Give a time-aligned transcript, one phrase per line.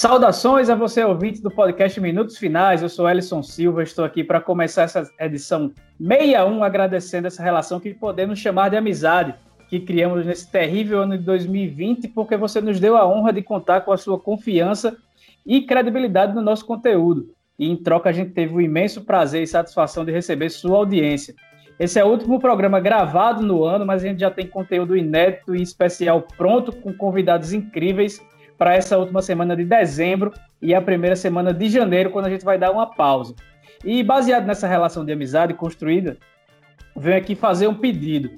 [0.00, 2.82] Saudações a você, ouvinte do podcast Minutos Finais.
[2.82, 7.92] Eu sou Ellison Silva, estou aqui para começar essa edição 61, agradecendo essa relação que
[7.92, 9.34] podemos chamar de amizade,
[9.68, 13.80] que criamos nesse terrível ano de 2020, porque você nos deu a honra de contar
[13.80, 14.96] com a sua confiança
[15.44, 17.34] e credibilidade no nosso conteúdo.
[17.58, 21.34] E em troca, a gente teve o imenso prazer e satisfação de receber sua audiência.
[21.76, 25.56] Esse é o último programa gravado no ano, mas a gente já tem conteúdo inédito
[25.56, 28.22] e especial pronto, com convidados incríveis
[28.58, 32.44] para essa última semana de dezembro e a primeira semana de janeiro, quando a gente
[32.44, 33.34] vai dar uma pausa.
[33.84, 36.16] E baseado nessa relação de amizade construída,
[36.96, 38.30] venho aqui fazer um pedido.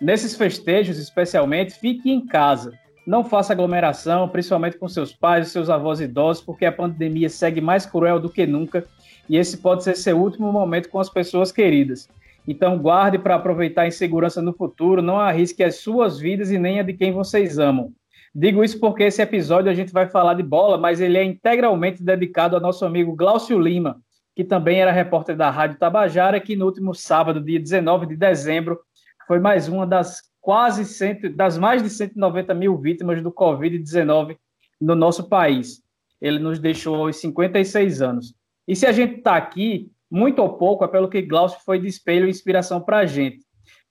[0.00, 2.72] Nesses festejos, especialmente, fique em casa.
[3.06, 7.86] Não faça aglomeração, principalmente com seus pais seus avós idosos, porque a pandemia segue mais
[7.86, 8.84] cruel do que nunca
[9.28, 12.08] e esse pode ser seu último momento com as pessoas queridas.
[12.46, 16.80] Então, guarde para aproveitar em segurança no futuro, não arrisque as suas vidas e nem
[16.80, 17.92] a de quem vocês amam.
[18.34, 22.02] Digo isso porque esse episódio a gente vai falar de bola, mas ele é integralmente
[22.02, 24.00] dedicado ao nosso amigo Glaucio Lima,
[24.36, 28.78] que também era repórter da Rádio Tabajara, que no último sábado, dia 19 de dezembro,
[29.26, 34.36] foi mais uma das quase cento, das mais de 190 mil vítimas do Covid-19
[34.80, 35.82] no nosso país.
[36.20, 38.34] Ele nos deixou aos 56 anos.
[38.66, 41.86] E se a gente está aqui, muito ou pouco, é pelo que Glaucio foi de
[41.86, 43.40] espelho e inspiração para a gente.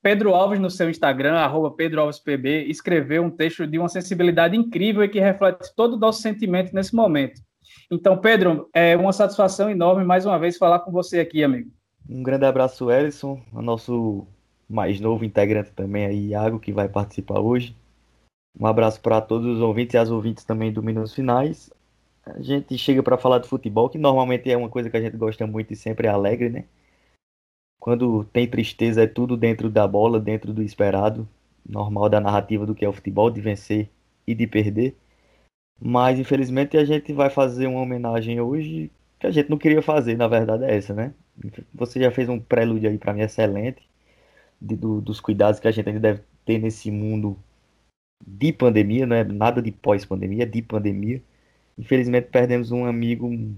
[0.02, 5.08] Pedro Alves, no seu Instagram, arroba PedroAlvesPB, escreveu um texto de uma sensibilidade incrível e
[5.08, 7.40] que reflete todo o nosso sentimento nesse momento.
[7.90, 11.70] Então, Pedro, é uma satisfação enorme mais uma vez falar com você aqui, amigo.
[12.08, 14.26] Um grande abraço, Ellison, o nosso
[14.68, 17.76] mais novo integrante também aí, Iago, que vai participar hoje.
[18.58, 21.70] Um abraço para todos os ouvintes e as ouvintes também do Minutos Finais.
[22.24, 25.16] A gente chega para falar de futebol, que normalmente é uma coisa que a gente
[25.16, 26.64] gosta muito e sempre é alegre, né?
[27.80, 31.28] Quando tem tristeza, é tudo dentro da bola, dentro do esperado,
[31.68, 33.90] normal da narrativa do que é o futebol, de vencer
[34.26, 34.96] e de perder.
[35.80, 40.16] Mas infelizmente a gente vai fazer uma homenagem hoje que a gente não queria fazer,
[40.16, 41.14] na verdade é essa, né?
[41.74, 43.82] Você já fez um prelúdio aí para mim excelente
[44.60, 47.38] de, do, dos cuidados que a gente ainda deve ter nesse mundo
[48.26, 51.22] de pandemia, não é nada de pós-pandemia, de pandemia.
[51.78, 53.56] Infelizmente perdemos um amigo, um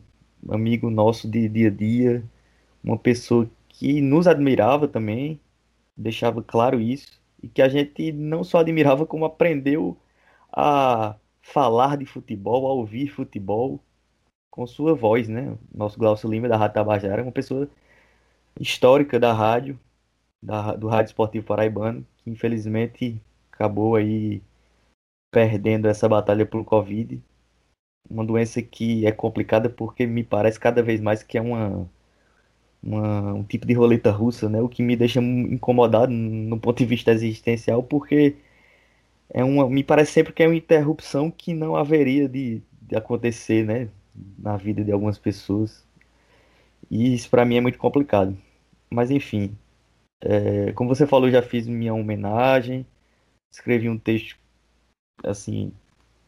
[0.51, 2.25] amigo nosso de dia a dia,
[2.85, 3.49] uma pessoa
[3.81, 5.41] que nos admirava também,
[5.97, 9.97] deixava claro isso, e que a gente não só admirava, como aprendeu
[10.53, 13.81] a falar de futebol, a ouvir futebol
[14.51, 15.57] com sua voz, né?
[15.75, 17.71] Nosso Glaucio Lima da Rádio Tabajara, uma pessoa
[18.61, 19.81] histórica da rádio,
[20.43, 23.19] da, do Rádio Esportivo Paraibano, que infelizmente
[23.53, 24.43] acabou aí
[25.33, 27.23] perdendo essa batalha pelo Covid.
[28.11, 31.89] Uma doença que é complicada porque me parece cada vez mais que é uma
[32.83, 34.61] uma, um tipo de roleta russa, né?
[34.61, 38.37] O que me deixa incomodado no ponto de vista existencial, porque
[39.31, 43.65] é uma, me parece sempre que é uma interrupção que não haveria de, de acontecer,
[43.65, 43.89] né?
[44.39, 45.85] Na vida de algumas pessoas.
[46.91, 48.37] E isso para mim é muito complicado.
[48.91, 49.57] Mas enfim,
[50.21, 52.87] é, como você falou, já fiz minha homenagem,
[53.53, 54.39] escrevi um texto
[55.25, 55.73] assim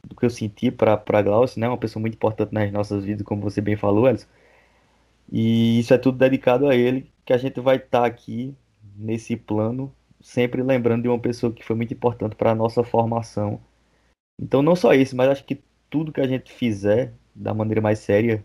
[0.05, 1.69] do que eu senti para para Glaucio, né?
[1.69, 4.27] Uma pessoa muito importante nas nossas vidas, como você bem falou, Elson.
[5.31, 8.55] E isso é tudo dedicado a ele, que a gente vai estar tá aqui
[8.97, 13.61] nesse plano, sempre lembrando de uma pessoa que foi muito importante para a nossa formação.
[14.41, 17.99] Então, não só isso, mas acho que tudo que a gente fizer da maneira mais
[17.99, 18.43] séria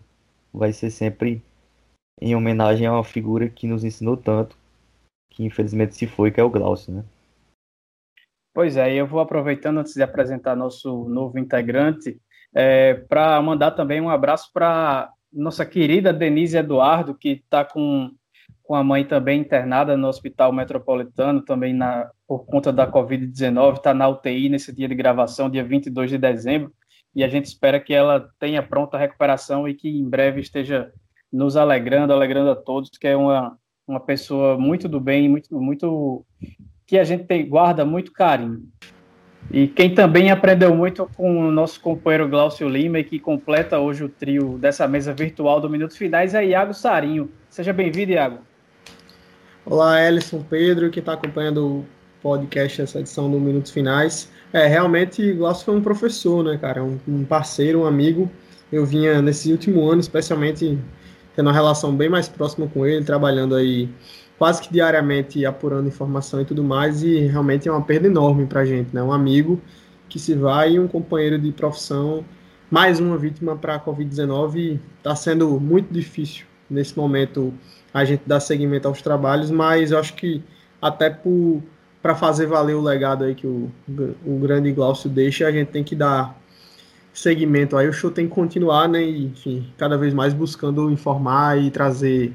[0.53, 1.41] vai ser sempre
[2.19, 4.57] em homenagem a uma figura que nos ensinou tanto,
[5.29, 7.03] que infelizmente se foi, que é o Glaucio, né?
[8.53, 12.19] Pois é, eu vou aproveitando antes de apresentar nosso novo integrante,
[12.55, 18.11] é, para mandar também um abraço para nossa querida Denise Eduardo, que está com,
[18.63, 23.93] com a mãe também internada no Hospital Metropolitano, também na, por conta da Covid-19, está
[23.93, 26.73] na UTI nesse dia de gravação, dia 22 de dezembro,
[27.15, 30.91] e a gente espera que ela tenha pronta recuperação e que em breve esteja
[31.31, 36.25] nos alegrando, alegrando a todos, que é uma, uma pessoa muito do bem, muito, muito
[36.85, 38.63] que a gente tem, guarda muito carinho.
[39.49, 44.09] E quem também aprendeu muito com o nosso companheiro Glaucio Lima que completa hoje o
[44.09, 47.31] trio dessa mesa virtual do Minutos Finais é Iago Sarinho.
[47.49, 48.39] Seja bem-vindo, Iago.
[49.65, 51.85] Olá, Ellison Pedro, que está acompanhando o
[52.21, 54.29] podcast, essa edição do Minutos Finais.
[54.51, 56.83] É, realmente, Glaucio foi um professor, né, cara?
[56.83, 58.29] Um, um parceiro, um amigo.
[58.69, 60.77] Eu vinha nesse último ano, especialmente,
[61.37, 63.89] tendo uma relação bem mais próxima com ele, trabalhando aí
[64.37, 68.61] quase que diariamente apurando informação e tudo mais, e realmente é uma perda enorme para
[68.61, 69.01] a gente, né?
[69.01, 69.59] Um amigo
[70.07, 72.23] que se vai e um companheiro de profissão,
[72.69, 77.53] mais uma vítima para a Covid-19, está sendo muito difícil nesse momento
[77.93, 80.43] a gente dar seguimento aos trabalhos, mas eu acho que
[80.81, 81.09] até
[82.01, 83.71] para fazer valer o legado aí que o,
[84.25, 86.37] o grande Glaucio deixa, a gente tem que dar
[87.11, 89.01] segmento aí, o show tem que continuar, né?
[89.03, 92.33] E, enfim, cada vez mais buscando informar e trazer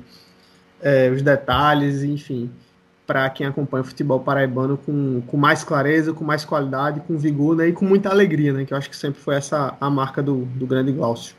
[0.82, 2.50] é, os detalhes, enfim,
[3.06, 7.56] para quem acompanha o futebol paraibano com, com mais clareza, com mais qualidade, com vigor
[7.56, 7.68] né?
[7.68, 8.64] e com muita alegria, né?
[8.64, 11.36] Que eu acho que sempre foi essa a marca do, do grande Glaucio.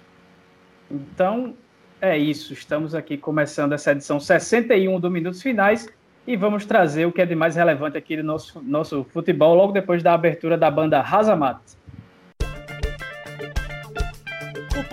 [0.90, 1.54] Então,
[2.02, 2.54] é isso.
[2.54, 5.88] Estamos aqui começando essa edição 61 do Minutos Finais
[6.26, 9.74] e vamos trazer o que é de mais relevante aqui do nosso, nosso futebol logo
[9.74, 11.60] depois da abertura da banda Razamat.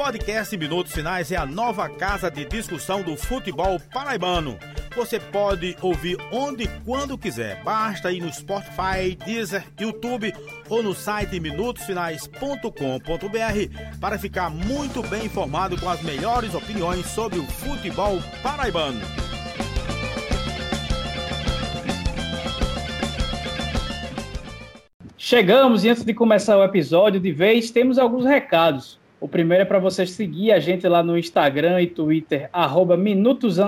[0.03, 4.59] Podcast Minutos Finais é a nova casa de discussão do futebol paraibano.
[4.97, 7.63] Você pode ouvir onde e quando quiser.
[7.63, 10.33] Basta ir no Spotify, Deezer, YouTube
[10.71, 17.45] ou no site minutosfinais.com.br para ficar muito bem informado com as melhores opiniões sobre o
[17.45, 19.03] futebol paraibano.
[25.19, 29.00] Chegamos e antes de começar o episódio de vez, temos alguns recados.
[29.21, 33.59] O primeiro é para você seguir a gente lá no Instagram e Twitter, arroba minutos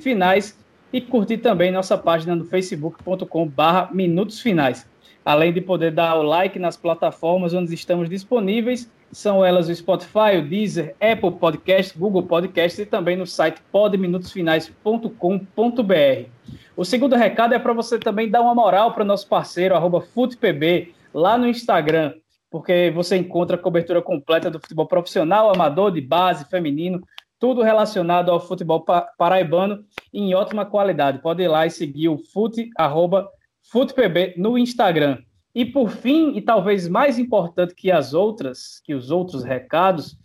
[0.00, 0.58] finais,
[0.92, 4.88] e curtir também nossa página no facebook.com barra minutos finais.
[5.22, 10.38] Além de poder dar o like nas plataformas onde estamos disponíveis, são elas o Spotify,
[10.38, 16.30] o Deezer, Apple Podcast, Google Podcast e também no site podminutosfinais.com.br.
[16.76, 20.00] O segundo recado é para você também dar uma moral para o nosso parceiro, arroba
[20.00, 22.14] FutePB, lá no Instagram
[22.56, 27.02] porque você encontra a cobertura completa do futebol profissional, amador, de base, feminino,
[27.38, 28.82] tudo relacionado ao futebol
[29.18, 31.20] paraibano em ótima qualidade.
[31.20, 33.28] Pode ir lá e seguir o fute, arroba,
[33.70, 35.18] futepb no Instagram.
[35.54, 40.16] E por fim, e talvez mais importante que as outras, que os outros recados,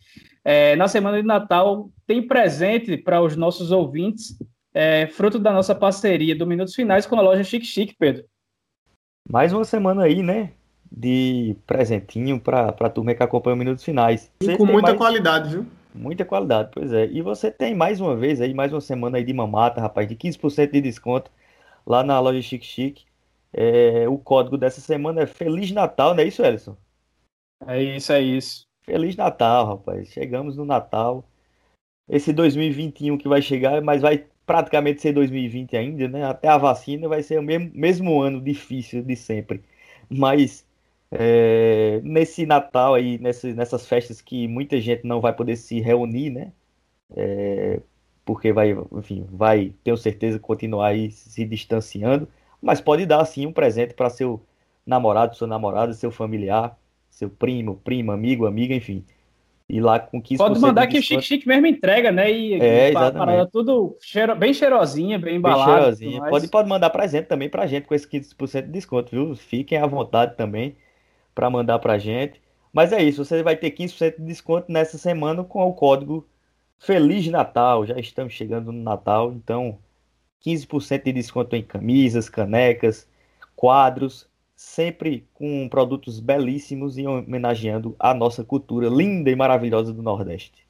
[0.42, 4.38] é, na semana de Natal tem presente para os nossos ouvintes,
[4.74, 8.24] é, fruto da nossa parceria do Minutos Finais com a loja Chique Chique, Pedro.
[9.30, 10.54] Mais uma semana aí, né?
[10.92, 14.30] De presentinho para a turma que acompanha os minutos finais.
[14.42, 14.98] E com muita mais...
[14.98, 15.66] qualidade, viu?
[15.94, 17.08] Muita qualidade, pois é.
[17.08, 20.16] E você tem mais uma vez aí, mais uma semana aí de mamata, rapaz, de
[20.16, 21.32] 15% de desconto
[21.86, 23.06] lá na loja Chique Chique.
[23.54, 26.76] É, o código dessa semana é Feliz Natal, não é isso, Ellison?
[27.68, 28.66] É isso, é isso.
[28.82, 30.10] Feliz Natal, rapaz.
[30.10, 31.24] Chegamos no Natal.
[32.10, 36.26] Esse 2021 que vai chegar, mas vai praticamente ser 2020 ainda, né?
[36.26, 39.64] Até a vacina vai ser o mesmo, mesmo ano difícil de sempre.
[40.10, 40.66] Mas
[41.12, 46.30] é, nesse Natal aí, nesse, nessas festas que muita gente não vai poder se reunir,
[46.30, 46.54] né?
[47.14, 47.82] É,
[48.24, 52.30] porque vai, enfim, vai, tenho certeza, continuar aí se distanciando,
[52.62, 54.42] mas pode dar sim um presente para seu
[54.86, 56.78] namorado, sua namorada, seu familiar,
[57.10, 59.04] seu primo, prima, amigo, amiga, enfim.
[59.68, 62.32] E lá com 15% Pode mandar que o Chique Chique mesmo entrega, né?
[62.32, 63.18] E, é, exatamente.
[63.18, 65.72] Parada tudo cheiro, bem cheirosinha, bem embalado.
[65.72, 66.30] Bem cheirosinha.
[66.30, 69.36] Pode, pode mandar presente também pra gente com esse 15% de desconto, viu?
[69.36, 70.76] Fiquem à vontade também
[71.34, 72.42] para mandar para gente.
[72.74, 76.28] Mas é isso, você vai ter 15% de desconto nessa semana com o código
[76.80, 77.86] Feliz Natal.
[77.86, 79.78] Já estamos chegando no Natal, então
[80.46, 83.08] 15% de desconto em camisas, canecas,
[83.56, 90.66] quadros, sempre com produtos belíssimos e homenageando a nossa cultura linda e maravilhosa do Nordeste.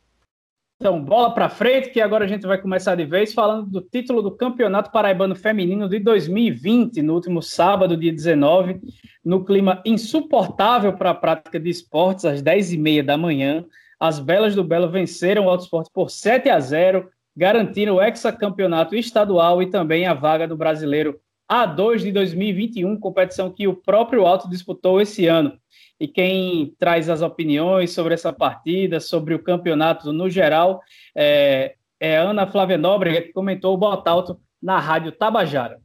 [0.82, 4.20] Então, bola para frente, que agora a gente vai começar de vez falando do título
[4.20, 8.82] do Campeonato Paraibano Feminino de 2020, no último sábado, dia 19,
[9.24, 13.64] no clima insuportável para a prática de esportes, às 10h30 da manhã.
[14.00, 17.08] As Belas do Belo venceram o Auto Esporte por 7 a 0,
[17.38, 23.68] garantindo o hexacampeonato estadual e também a vaga do brasileiro A2 de 2021, competição que
[23.68, 25.61] o próprio Alto disputou esse ano.
[26.02, 30.82] E quem traz as opiniões sobre essa partida, sobre o campeonato no geral,
[31.16, 35.80] é, é Ana Flávia Nóbrega, que comentou o Botalto na Rádio Tabajara.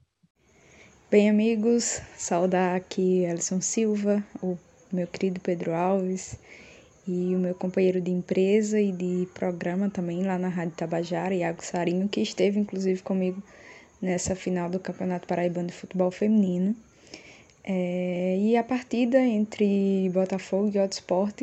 [1.11, 4.57] Bem, amigos, saudar aqui Alisson Silva, o
[4.91, 6.41] meu querido Pedro Alves
[7.07, 11.63] e o meu companheiro de empresa e de programa também lá na Rádio Tabajara, Iago
[11.63, 13.43] Sarinho, que esteve inclusive comigo
[14.01, 16.75] nessa final do Campeonato Paraibano de Futebol Feminino.
[17.69, 21.43] É, e a partida entre Botafogo e Autosport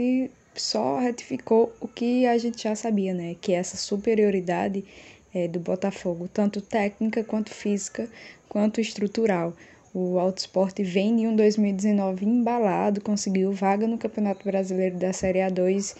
[0.56, 3.36] só retificou o que a gente já sabia, né?
[3.42, 4.86] Que essa superioridade
[5.34, 8.08] é, do Botafogo, tanto técnica quanto física,
[8.48, 9.54] quanto estrutural.
[9.94, 15.96] O Autosport vem de um 2019 embalado, conseguiu vaga no Campeonato Brasileiro da Série A2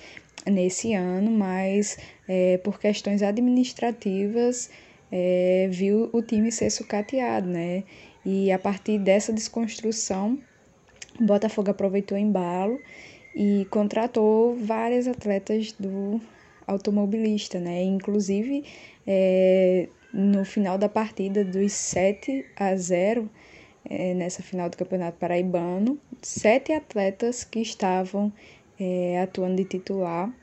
[0.48, 4.70] nesse ano, mas é, por questões administrativas
[5.12, 7.84] é, viu o time ser sucateado, né?
[8.26, 10.40] E a partir dessa desconstrução,
[11.20, 12.80] o Botafogo aproveitou o embalo
[13.36, 16.22] e contratou várias atletas do
[16.66, 17.84] automobilista, né?
[17.84, 18.64] Inclusive,
[19.06, 23.30] é, no final da partida, dos 7 a 0,
[23.90, 28.32] é, nessa final do Campeonato Paraibano, sete atletas que estavam
[28.80, 30.34] é, atuando de titular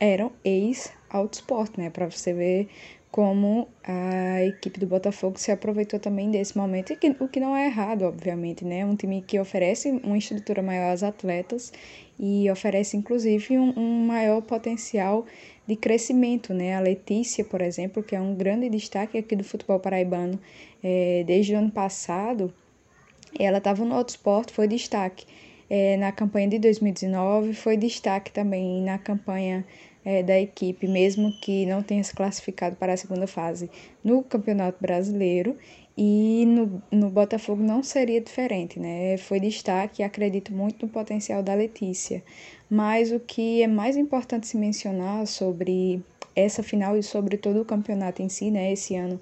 [0.00, 1.90] eram ex-Autosport, né?
[1.90, 2.68] Para você ver
[3.10, 8.02] como a equipe do Botafogo se aproveitou também desse momento, o que não é errado,
[8.02, 8.84] obviamente, né?
[8.84, 11.72] Um time que oferece uma estrutura maior aos atletas
[12.18, 15.24] e oferece, inclusive, um, um maior potencial
[15.66, 16.74] de crescimento, né?
[16.76, 20.38] A Letícia, por exemplo, que é um grande destaque aqui do futebol paraibano,
[20.82, 22.52] é, desde o ano passado,
[23.38, 25.26] ela estava no Autosport, foi destaque
[25.70, 29.64] é, na campanha de 2019, foi destaque também na campanha
[30.04, 33.70] é, da equipe, mesmo que não tenha se classificado para a segunda fase
[34.02, 35.56] no Campeonato Brasileiro.
[36.00, 39.16] E no, no Botafogo não seria diferente, né?
[39.16, 42.22] Foi destaque e acredito muito no potencial da Letícia.
[42.70, 46.00] Mas o que é mais importante se mencionar sobre
[46.36, 48.72] essa final e sobre todo o campeonato em si, né?
[48.72, 49.20] Esse ano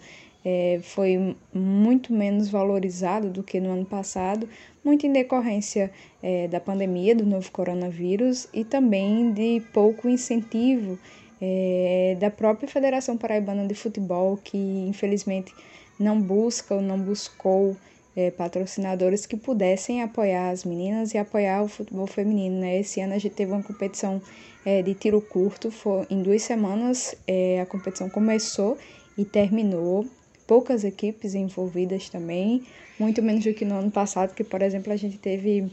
[0.48, 4.48] é, foi muito menos valorizado do que no ano passado,
[4.84, 5.90] muito em decorrência
[6.22, 10.96] é, da pandemia do novo coronavírus e também de pouco incentivo
[11.42, 15.52] é, da própria Federação Paraibana de Futebol, que infelizmente
[15.98, 17.76] não busca ou não buscou
[18.14, 22.60] é, patrocinadores que pudessem apoiar as meninas e apoiar o futebol feminino.
[22.60, 22.78] Né?
[22.78, 24.22] Esse ano a gente teve uma competição
[24.64, 28.78] é, de tiro curto, foi, em duas semanas é, a competição começou
[29.18, 30.06] e terminou
[30.46, 32.62] poucas equipes envolvidas também,
[32.98, 35.70] muito menos do que no ano passado, que por exemplo a gente teve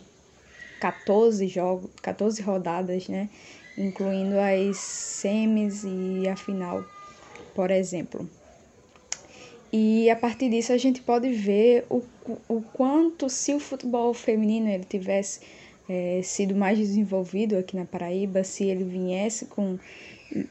[0.79, 3.29] 14 jogos, 14 rodadas, né,
[3.77, 6.83] incluindo as semis e a final,
[7.55, 8.27] por exemplo.
[9.71, 12.03] E a partir disso a gente pode ver o,
[12.47, 15.39] o quanto se o futebol feminino ele tivesse
[15.89, 19.79] é, sido mais desenvolvido aqui na Paraíba, se ele viesse com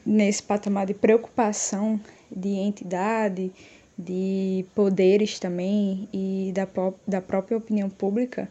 [0.05, 2.01] nesse patamar de preocupação
[2.31, 3.53] de entidade,
[3.99, 6.67] de poderes também e da,
[7.07, 8.49] da própria opinião pública,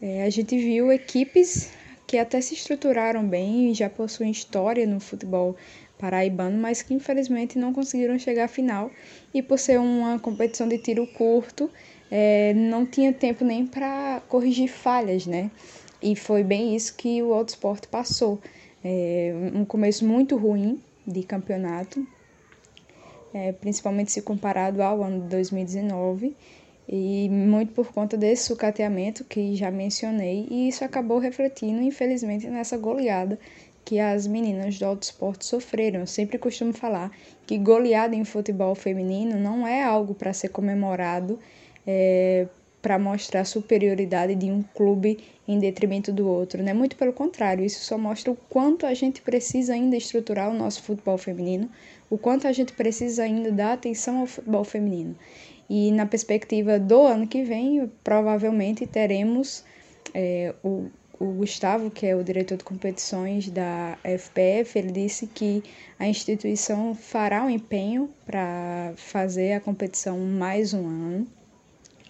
[0.00, 1.70] é, a gente viu equipes
[2.06, 5.56] que até se estruturaram bem e já possuem história no futebol
[5.98, 8.90] paraibano, mas que infelizmente não conseguiram chegar à final.
[9.32, 11.70] E por ser uma competição de tiro curto,
[12.10, 15.50] é, não tinha tempo nem para corrigir falhas, né?
[16.02, 18.40] E foi bem isso que o Autosport passou.
[18.84, 22.04] É, um começo muito ruim de campeonato,
[23.34, 26.36] é, principalmente se comparado ao ano de 2019,
[26.88, 32.76] e muito por conta desse sucateamento que já mencionei, e isso acabou refletindo, infelizmente, nessa
[32.76, 33.38] goleada
[33.84, 36.00] que as meninas do autoesporte sofreram.
[36.00, 37.10] Eu sempre costumo falar
[37.46, 41.38] que goleada em futebol feminino não é algo para ser comemorado,
[41.86, 42.46] é,
[42.82, 46.74] para mostrar a superioridade de um clube em detrimento do outro, né?
[46.74, 50.82] Muito pelo contrário, isso só mostra o quanto a gente precisa ainda estruturar o nosso
[50.82, 51.70] futebol feminino,
[52.10, 55.16] o quanto a gente precisa ainda dar atenção ao futebol feminino.
[55.70, 59.64] E na perspectiva do ano que vem, provavelmente teremos
[60.12, 65.62] é, o, o Gustavo, que é o diretor de competições da FPF, ele disse que
[65.98, 71.26] a instituição fará um empenho para fazer a competição mais um ano.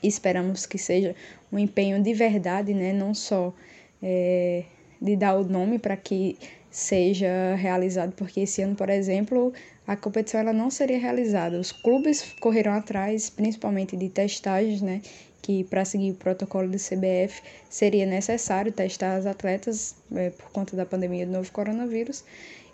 [0.02, 1.14] Esperamos que seja
[1.52, 2.92] um empenho de verdade, né?
[2.92, 3.54] não só
[4.02, 4.64] é,
[5.00, 6.36] de dar o nome para que
[6.70, 9.52] seja realizado, porque esse ano, por exemplo,
[9.86, 11.58] a competição ela não seria realizada.
[11.58, 15.02] Os clubes correram atrás, principalmente de testagens, né?
[15.42, 20.76] Que para seguir o protocolo do CBF seria necessário testar as atletas é, por conta
[20.76, 22.24] da pandemia do novo coronavírus.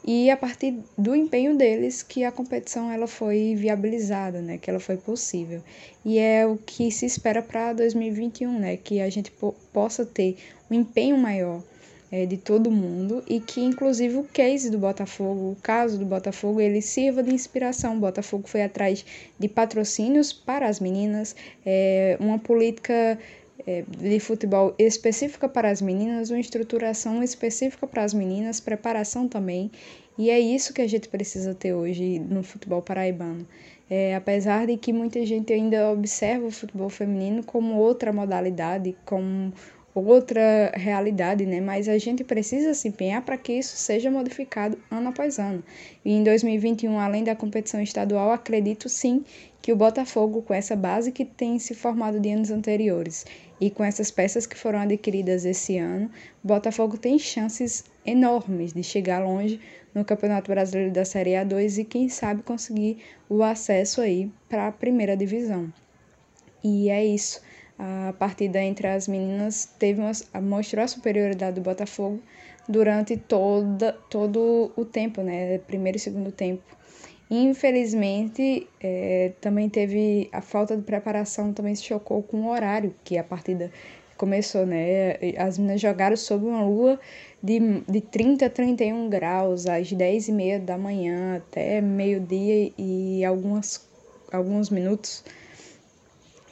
[0.04, 4.56] E a partir do empenho deles que a competição ela foi viabilizada, né?
[4.56, 5.62] Que ela foi possível.
[6.04, 8.76] E é o que se espera para 2021, né?
[8.76, 10.36] Que a gente po possa ter
[10.70, 11.62] um empenho maior
[12.10, 16.60] é, de todo mundo e que inclusive o case do Botafogo, o caso do Botafogo,
[16.60, 17.96] ele sirva de inspiração.
[17.96, 19.04] O Botafogo foi atrás
[19.38, 23.18] de patrocínios para as meninas, é, uma política
[23.88, 29.70] de futebol específica para as meninas, uma estruturação específica para as meninas, preparação também.
[30.16, 33.46] E é isso que a gente precisa ter hoje no futebol paraibano.
[33.90, 39.52] É, apesar de que muita gente ainda observa o futebol feminino como outra modalidade, como
[39.94, 41.60] outra realidade, né?
[41.60, 45.62] Mas a gente precisa se empenhar para que isso seja modificado ano após ano.
[46.04, 49.24] E em 2021, além da competição estadual, acredito sim
[49.62, 53.24] que o Botafogo, com essa base que tem se formado de anos anteriores
[53.60, 56.10] e com essas peças que foram adquiridas esse ano,
[56.42, 59.60] Botafogo tem chances enormes de chegar longe
[59.94, 62.98] no Campeonato Brasileiro da Série A2 e quem sabe conseguir
[63.28, 65.72] o acesso aí para a primeira divisão.
[66.62, 67.40] E é isso
[67.78, 70.10] a partida entre as meninas teve uma,
[70.42, 72.20] mostrou a superioridade do Botafogo
[72.68, 75.58] durante toda, todo o tempo, né?
[75.58, 76.77] Primeiro e segundo tempo.
[77.30, 83.18] Infelizmente, é, também teve a falta de preparação, também se chocou com o horário que
[83.18, 83.70] a partida
[84.16, 85.12] começou, né?
[85.37, 86.99] As meninas jogaram sob uma lua
[87.42, 93.25] de, de 30 a 31 graus, às 10 e meia da manhã até meio-dia e
[93.25, 93.87] algumas,
[94.32, 95.23] alguns minutos.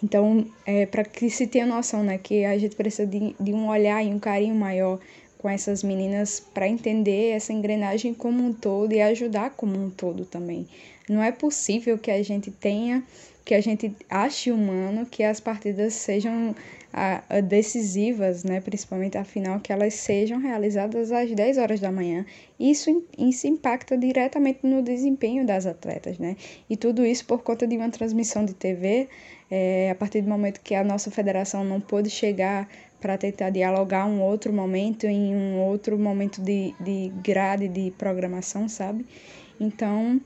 [0.03, 3.69] Então, é, para que se tenha noção, né, que a gente precisa de, de um
[3.69, 5.01] olhar e um carinho maior
[5.47, 10.25] com essas meninas para entender essa engrenagem como um todo e ajudar como um todo
[10.25, 10.67] também.
[11.09, 13.01] Não é possível que a gente tenha,
[13.45, 16.53] que a gente ache humano que as partidas sejam
[16.93, 21.93] a, a decisivas, né, principalmente a final, que elas sejam realizadas às 10 horas da
[21.93, 22.27] manhã.
[22.59, 26.37] Isso, isso impacta diretamente no desempenho das atletas, né?
[26.69, 29.09] E tudo isso por conta de uma transmissão de TV,
[29.49, 32.69] é, a partir do momento que a nossa federação não pôde chegar
[33.01, 38.69] para tentar dialogar um outro momento, em um outro momento de, de grade de programação,
[38.69, 39.07] sabe?
[39.61, 40.21] Então,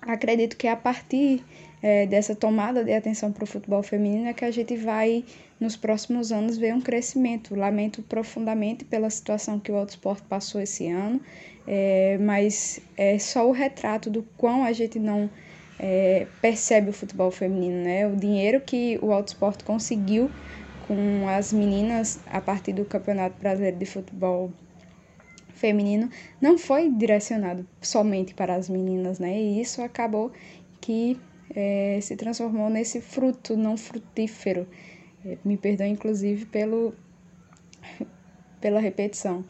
[0.00, 1.44] acredito que a partir
[1.82, 5.24] é, dessa tomada de atenção para o futebol feminino é que a gente vai,
[5.58, 7.54] nos próximos anos, ver um crescimento.
[7.56, 11.20] Lamento profundamente pela situação que o Autosport passou esse ano,
[11.66, 15.28] é, mas é só o retrato do quão a gente não
[15.78, 18.06] é, percebe o futebol feminino, né?
[18.06, 20.30] O dinheiro que o Autosport conseguiu
[20.86, 24.50] com as meninas a partir do Campeonato Brasileiro de Futebol
[25.54, 26.10] Feminino
[26.40, 29.40] não foi direcionado somente para as meninas, né?
[29.40, 30.32] E isso acabou
[30.80, 31.20] que
[31.54, 34.66] é, se transformou nesse fruto não frutífero.
[35.24, 36.94] É, me perdoe, inclusive, pelo,
[38.60, 39.44] pela repetição.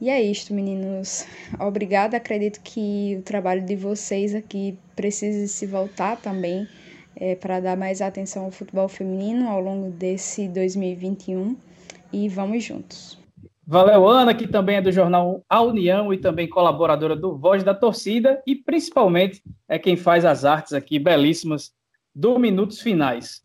[0.00, 1.26] E é isto, meninos.
[1.58, 2.16] Obrigada.
[2.16, 6.68] Acredito que o trabalho de vocês aqui precise se voltar também
[7.16, 11.56] é, para dar mais atenção ao futebol feminino ao longo desse 2021.
[12.12, 13.18] E vamos juntos.
[13.66, 17.72] Valeu, Ana, que também é do jornal A União e também colaboradora do Voz da
[17.72, 21.70] Torcida e principalmente é quem faz as artes aqui belíssimas
[22.14, 23.40] do Minutos Finais.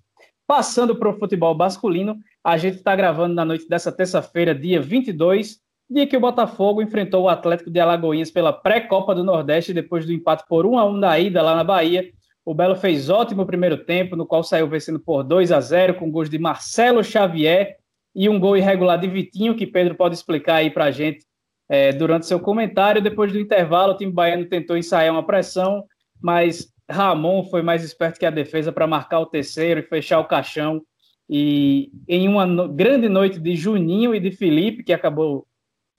[0.47, 5.59] Passando para o futebol masculino, a gente está gravando na noite dessa terça-feira, dia 22,
[5.89, 10.11] dia que o Botafogo enfrentou o Atlético de Alagoinhas pela pré-Copa do Nordeste depois do
[10.11, 12.11] empate por 1 a 1 da ida lá na Bahia.
[12.47, 16.09] O Belo fez ótimo primeiro tempo, no qual saiu vencendo por 2 a 0 com
[16.09, 17.75] gols de Marcelo Xavier
[18.15, 21.25] e um gol irregular de Vitinho, que Pedro pode explicar aí para a gente
[21.67, 23.01] é, durante seu comentário.
[23.01, 25.83] Depois do intervalo, o time baiano tentou ensaiar uma pressão,
[26.21, 30.25] mas Ramon foi mais esperto que a defesa para marcar o terceiro e fechar o
[30.25, 30.81] caixão.
[31.29, 35.45] E em uma no grande noite de Juninho e de Felipe, que acabou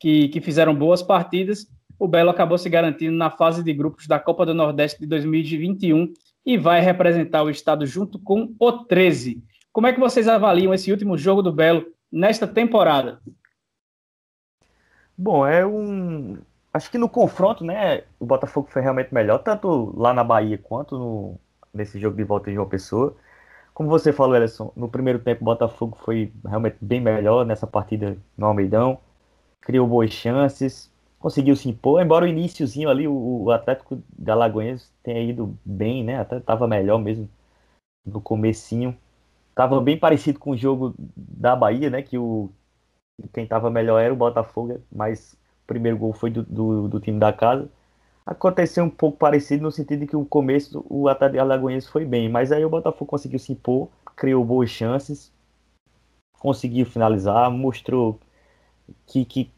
[0.00, 1.66] que, que fizeram boas partidas,
[1.98, 6.14] o Belo acabou se garantindo na fase de grupos da Copa do Nordeste de 2021
[6.48, 9.44] e vai representar o estado junto com o 13.
[9.70, 13.20] Como é que vocês avaliam esse último jogo do Belo nesta temporada?
[15.14, 16.38] Bom, é um.
[16.72, 20.96] Acho que no confronto, né, o Botafogo foi realmente melhor, tanto lá na Bahia quanto
[20.96, 21.38] no...
[21.74, 23.14] nesse jogo de volta em João Pessoa.
[23.74, 28.16] Como você falou, Ellison, no primeiro tempo o Botafogo foi realmente bem melhor nessa partida
[28.38, 28.98] no Almeidão.
[29.60, 34.92] Criou boas chances, conseguiu se impor, embora o iníciozinho ali, o, o Atlético da Alagoinhas
[35.02, 36.18] tenha ido bem, né?
[36.20, 37.28] Até estava melhor mesmo
[38.06, 38.96] no comecinho.
[39.54, 42.02] Tava bem parecido com o jogo da Bahia, né?
[42.02, 42.50] Que o
[43.32, 47.18] quem tava melhor era o Botafogo, mas o primeiro gol foi do, do, do time
[47.18, 47.68] da casa.
[48.24, 52.28] Aconteceu um pouco parecido no sentido de que o começo o Atlético Alagoense foi bem,
[52.28, 55.32] mas aí o Botafogo conseguiu se impor, criou boas chances,
[56.38, 58.20] conseguiu finalizar, mostrou
[59.06, 59.50] que, que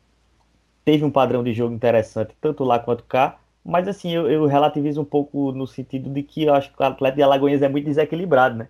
[0.90, 3.38] teve um padrão de jogo interessante, tanto lá quanto cá.
[3.64, 6.84] Mas assim, eu, eu relativizo um pouco no sentido de que eu acho que o
[6.84, 8.68] Atlético de Alagoas é muito desequilibrado, né?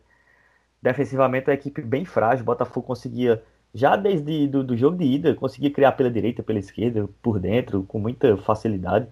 [0.83, 2.43] defensivamente é uma equipe bem frágil.
[2.43, 3.43] O Botafogo conseguia,
[3.75, 7.85] já desde do, do jogo de ida, conseguia criar pela direita, pela esquerda, por dentro,
[7.85, 9.09] com muita facilidade.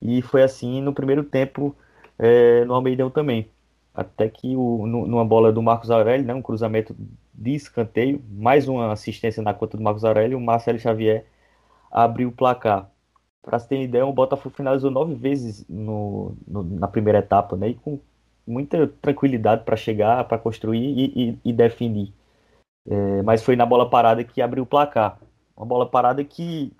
[0.00, 1.74] E foi assim no primeiro tempo
[2.18, 3.48] é, no Almeidão também.
[3.92, 6.94] Até que o, no, numa bola do Marcos Aurélio, né, um cruzamento
[7.32, 11.24] de escanteio, mais uma assistência na conta do Marcos Aurélio, o Marcelo Xavier
[11.94, 12.90] abriu o placar.
[13.40, 17.68] Para você ter ideia, o Botafogo finalizou nove vezes no, no, na primeira etapa, né?
[17.68, 18.00] E com
[18.46, 22.12] muita tranquilidade para chegar, para construir e, e, e definir.
[22.86, 25.18] É, mas foi na bola parada que abriu o placar.
[25.56, 26.72] Uma bola parada que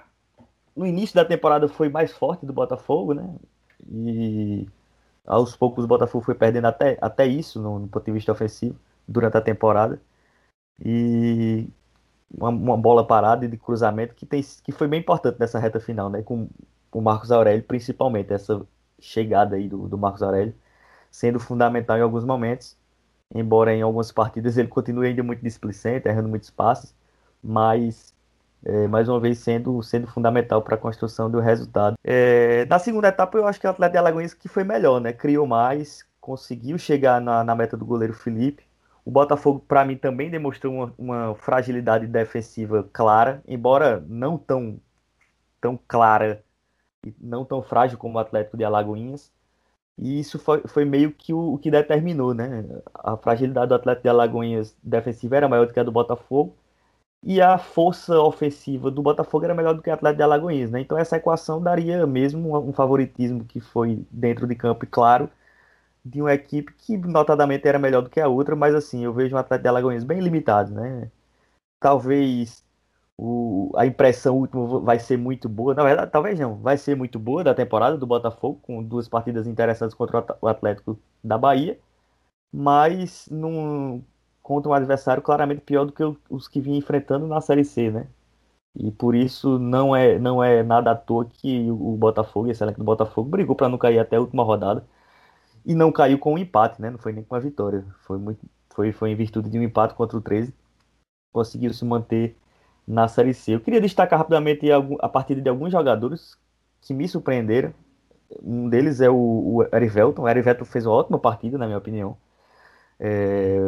[0.76, 3.34] no início da temporada foi mais forte do Botafogo, né?
[3.88, 4.66] E
[5.26, 8.78] aos poucos o Botafogo foi perdendo até, até isso no, no ponto de vista ofensivo
[9.06, 10.00] durante a temporada.
[10.84, 11.68] E
[12.30, 15.80] uma, uma, bola parada e de cruzamento que, tem, que foi bem importante nessa reta
[15.80, 16.22] final, né?
[16.22, 16.48] Com
[16.92, 18.60] o Marcos Aurélio, principalmente, essa
[19.00, 20.54] chegada aí do, do Marcos Aurélio
[21.14, 22.76] sendo fundamental em alguns momentos,
[23.32, 26.92] embora em algumas partidas ele continue ainda muito displicente, errando muitos passos,
[27.40, 28.12] mas
[28.64, 31.96] é, mais uma vez sendo, sendo fundamental para a construção do resultado.
[32.02, 35.12] É, na segunda etapa eu acho que o Atlético de Alagoas que foi melhor, né?
[35.12, 38.64] Criou mais, conseguiu chegar na, na meta do goleiro Felipe,
[39.04, 44.80] O Botafogo, para mim, também demonstrou uma, uma, fragilidade defensiva clara, embora não tão,
[45.60, 46.42] tão clara
[47.06, 49.30] e não tão frágil como o Atlético de Alagoinhas.
[49.98, 52.64] E isso foi, foi meio que o, o, que determinou, né?
[52.94, 56.56] A fragilidade do Atlético de Alagoinhas defensiva era maior do que a do Botafogo
[57.24, 60.80] e a força ofensiva do Botafogo era melhor do que o Atlético de Alagoinhas, né?
[60.80, 65.30] Então essa equação daria mesmo um favoritismo que foi dentro de campo, e claro,
[66.04, 69.34] de uma equipe que notadamente era melhor do que a outra, mas assim, eu vejo
[69.34, 71.10] um Atlético de Alagoinhas bem limitado, né?
[71.80, 72.64] Talvez
[73.16, 77.18] o, a impressão última vai ser muito boa, na verdade, talvez não, vai ser muito
[77.18, 81.78] boa da temporada do Botafogo, com duas partidas interessantes contra o Atlético da Bahia,
[82.52, 84.02] mas num,
[84.42, 88.08] contra um adversário claramente pior do que os que vinha enfrentando na Série C, né?
[88.76, 92.78] E por isso não é, não é nada à toa que o Botafogo, esse elenco
[92.80, 94.84] do Botafogo, brigou para não cair até a última rodada
[95.64, 96.90] e não caiu com um empate, né?
[96.90, 97.84] Não foi nem com a vitória.
[98.00, 98.40] Foi, muito,
[98.74, 100.52] foi, foi em virtude de um empate contra o 13.
[101.32, 102.36] Conseguiu se manter
[102.86, 103.54] na Série C.
[103.54, 106.36] Eu queria destacar rapidamente a partida de alguns jogadores
[106.82, 107.72] que me surpreenderam.
[108.42, 110.22] Um deles é o, o Erivelton.
[110.22, 112.16] O Erivelton fez uma ótima partida, na minha opinião.
[113.00, 113.58] É,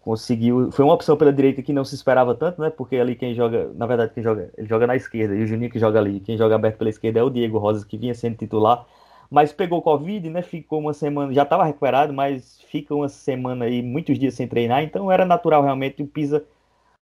[0.00, 0.70] conseguiu.
[0.72, 2.70] Foi uma opção pela direita que não se esperava tanto, né?
[2.70, 5.70] Porque ali quem joga, na verdade, quem joga, ele joga na esquerda, e o Juninho
[5.70, 6.20] que joga ali.
[6.20, 8.86] Quem joga aberto pela esquerda é o Diego Rosas, que vinha sendo titular
[9.30, 10.42] mas pegou Covid, né?
[10.42, 14.82] Ficou uma semana, já estava recuperado, mas fica uma semana aí, muitos dias sem treinar,
[14.82, 16.44] então era natural realmente o Pisa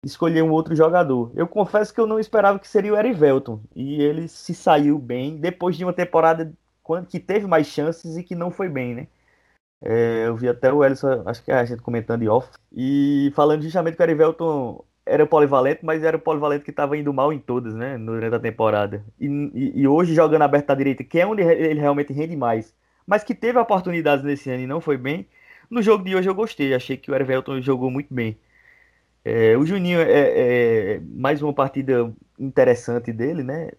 [0.05, 1.33] escolher um outro jogador.
[1.35, 5.37] Eu confesso que eu não esperava que seria o Erivelton, e ele se saiu bem
[5.37, 6.53] depois de uma temporada
[7.09, 9.09] que teve mais chances e que não foi bem, né?
[9.83, 13.63] É, eu vi até o Ellison, acho que a gente comentando em off, e falando
[13.63, 17.39] justamente que o Erivelton era polivalente, mas era o polivalente que estava indo mal em
[17.39, 17.99] todas, né?
[17.99, 19.05] Durante a temporada.
[19.21, 22.75] E, e, e, hoje jogando aberto à direita, que é onde ele realmente rende mais,
[23.07, 25.27] mas que teve oportunidades nesse ano e não foi bem.
[25.71, 28.39] No jogo de hoje eu gostei, achei que o Everton jogou muito bem.
[29.25, 33.71] É, o Juninho é, é, mais uma partida interessante dele, né?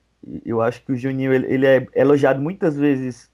[0.46, 3.32] Eu acho que o Juninho ele, ele é elogiado muitas vezes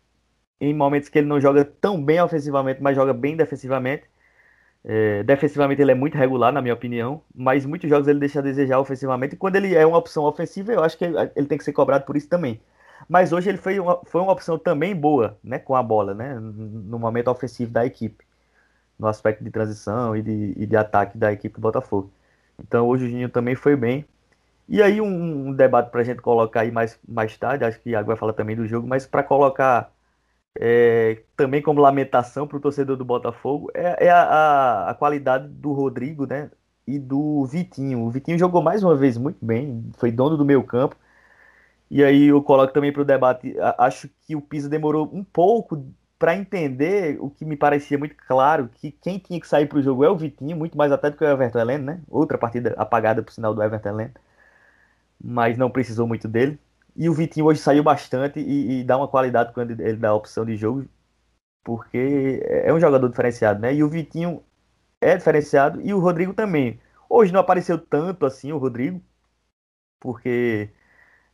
[0.59, 4.03] em momentos que ele não joga tão bem ofensivamente, mas joga bem defensivamente.
[4.83, 8.41] É, defensivamente ele é muito regular, na minha opinião, mas muitos jogos ele deixa a
[8.41, 9.35] desejar ofensivamente.
[9.35, 12.17] Quando ele é uma opção ofensiva, eu acho que ele tem que ser cobrado por
[12.17, 12.59] isso também.
[13.07, 16.35] Mas hoje ele foi uma, foi uma opção também boa, né, com a bola, né,
[16.39, 18.23] no momento ofensivo da equipe,
[18.99, 22.11] no aspecto de transição e de, e de ataque da equipe do Botafogo.
[22.59, 24.05] Então hoje o Juninho também foi bem.
[24.69, 27.91] E aí um, um debate para a gente colocar aí mais, mais tarde, acho que
[27.91, 29.91] Iago vai falar também do jogo, mas para colocar
[30.59, 35.71] é, também como lamentação para o torcedor do Botafogo, é, é a, a, qualidade do
[35.73, 36.51] Rodrigo né,
[36.85, 38.01] e do Vitinho.
[38.01, 40.95] O Vitinho jogou mais uma vez muito bem, foi dono do meio campo.
[41.89, 45.85] E aí eu coloco também para o debate, acho que o Pisa demorou um pouco
[46.17, 49.81] para entender o que me parecia muito claro, que quem tinha que sair para o
[49.81, 52.01] jogo é o Vitinho, muito mais até do que o Everton Heleno, né?
[52.07, 54.13] Outra partida apagada por sinal do Everton Heleno,
[55.23, 56.59] mas não precisou muito dele.
[56.95, 60.15] E o Vitinho hoje saiu bastante e, e, dá uma qualidade quando ele dá a
[60.15, 60.85] opção de jogo,
[61.63, 63.73] porque é um jogador diferenciado, né?
[63.73, 64.43] E o Vitinho
[65.01, 66.79] é diferenciado e o Rodrigo também.
[67.09, 69.01] Hoje não apareceu tanto assim o Rodrigo,
[69.99, 70.69] porque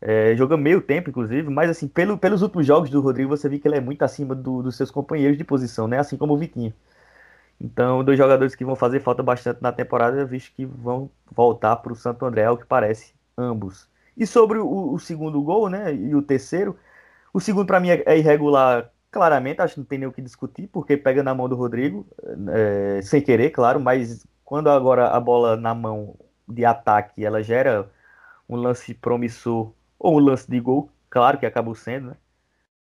[0.02, 3.60] é, joga meio tempo, inclusive, mas assim, pelo, pelos últimos jogos do Rodrigo, você vê
[3.60, 6.00] que ele é muito acima do, dos seus companheiros de posição, né?
[6.00, 6.74] Assim como o Vitinho.
[7.60, 11.92] Então, dois jogadores que vão fazer falta bastante na temporada, visto que vão voltar para
[11.94, 13.90] o Santo André, ao que parece, ambos.
[14.18, 15.94] E sobre o, o segundo gol, né?
[15.94, 16.78] E o terceiro,
[17.34, 20.22] o segundo para mim é, é irregular, claramente, acho que não tem nem o que
[20.22, 22.08] discutir, porque pega na mão do Rodrigo,
[22.52, 27.92] é, sem querer, claro, mas quando agora a bola na mão de ataque ela gera
[28.50, 32.18] um lance promissor ou um lance de gol, claro que acabou sendo, né?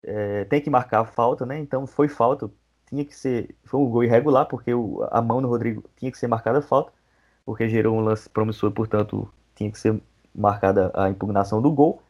[0.04, 1.58] É, tem que marcar a falta, né?
[1.60, 2.52] Então foi falta,
[2.88, 6.17] tinha que ser, foi um gol irregular, porque o, a mão do Rodrigo tinha que
[6.17, 6.91] ser marcada falta,
[7.46, 10.02] porque gerou um lance promissor, portanto tinha que ser
[10.36, 12.02] marcada a impugnação do gol.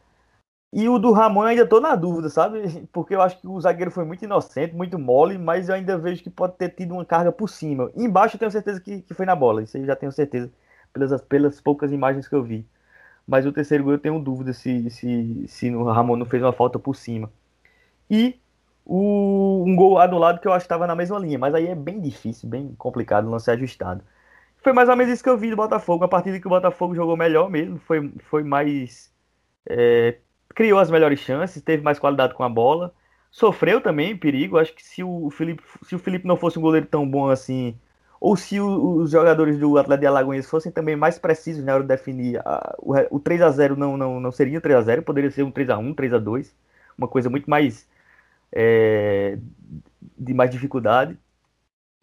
[0.72, 2.86] E o do Ramon ainda tô na dúvida, sabe?
[2.92, 6.22] Porque eu acho que o zagueiro foi muito inocente, muito mole, mas eu ainda vejo
[6.22, 7.90] que pode ter tido uma carga por cima.
[7.96, 10.50] embaixo eu tenho certeza que, que foi na bola, isso eu já tenho certeza,
[10.92, 12.66] pelas, pelas poucas imagens que eu vi.
[13.26, 16.52] Mas o terceiro gol eu tenho dúvida se, se, se o Ramon não fez uma
[16.52, 17.30] falta por cima.
[18.10, 18.40] E
[18.84, 21.74] o, um gol anulado que eu acho que estava na mesma linha, mas aí é
[21.74, 24.04] bem difícil, bem complicado, não ser ajustado
[24.64, 26.04] foi mais ou menos isso que eu vi do Botafogo.
[26.04, 29.12] A partida que o Botafogo jogou melhor mesmo, foi, foi mais.
[29.68, 30.18] É,
[30.54, 32.94] criou as melhores chances, teve mais qualidade com a bola.
[33.30, 34.58] Sofreu também perigo.
[34.58, 37.78] Acho que se o Felipe, se o Felipe não fosse um goleiro tão bom assim,
[38.20, 41.82] ou se o, os jogadores do Atlético de Alagoas fossem também mais precisos na hora
[41.82, 45.02] de definir, a, o, o 3 a 0 não, não, não seria 3 a 0
[45.02, 46.54] poderia ser um 3 a 1 3 a 2
[46.96, 47.88] uma coisa muito mais
[48.52, 49.38] é,
[50.18, 51.18] de mais dificuldade.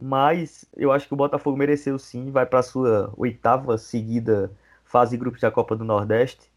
[0.02, 4.52] Mas eu acho que o Botafogo mereceu sim, vai para sua oitava seguida
[4.84, 6.52] fase grupos da Copa do Nordeste,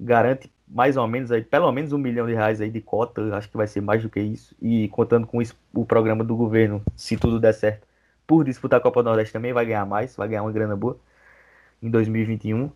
[0.00, 3.48] garante mais ou menos aí, pelo menos um milhão de reais aí de cota, acho
[3.50, 5.38] que vai ser mais do que isso, e contando com
[5.74, 7.86] o programa do governo, se tudo der certo,
[8.26, 10.98] por disputar a Copa do Nordeste também vai ganhar mais, vai ganhar uma grana boa
[11.82, 12.70] em 2021.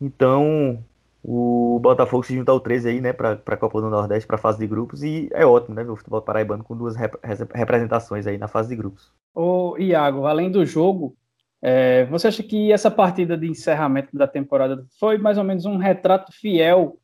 [0.00, 0.84] Então,
[1.26, 4.38] o Botafogo se junta ao 13 aí, né, para a Copa do Nordeste, para a
[4.38, 7.14] fase de grupos, e é ótimo, né, ver o futebol paraibano com duas rep
[7.54, 9.10] representações aí na fase de grupos.
[9.34, 11.16] Ô, Iago, além do jogo,
[11.62, 15.78] é, você acha que essa partida de encerramento da temporada foi mais ou menos um
[15.78, 16.98] retrato fiel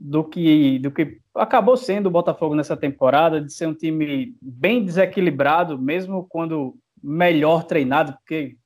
[0.00, 4.82] do que, do que acabou sendo o Botafogo nessa temporada, de ser um time bem
[4.82, 8.56] desequilibrado, mesmo quando melhor treinado, porque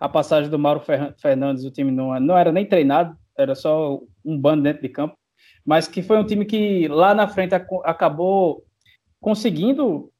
[0.00, 0.82] a passagem do Mauro
[1.16, 5.16] Fernandes, o time não, não era nem treinado, era só um bando dentro de campo,
[5.64, 8.64] mas que foi um time que lá na frente acabou
[9.20, 10.10] conseguindo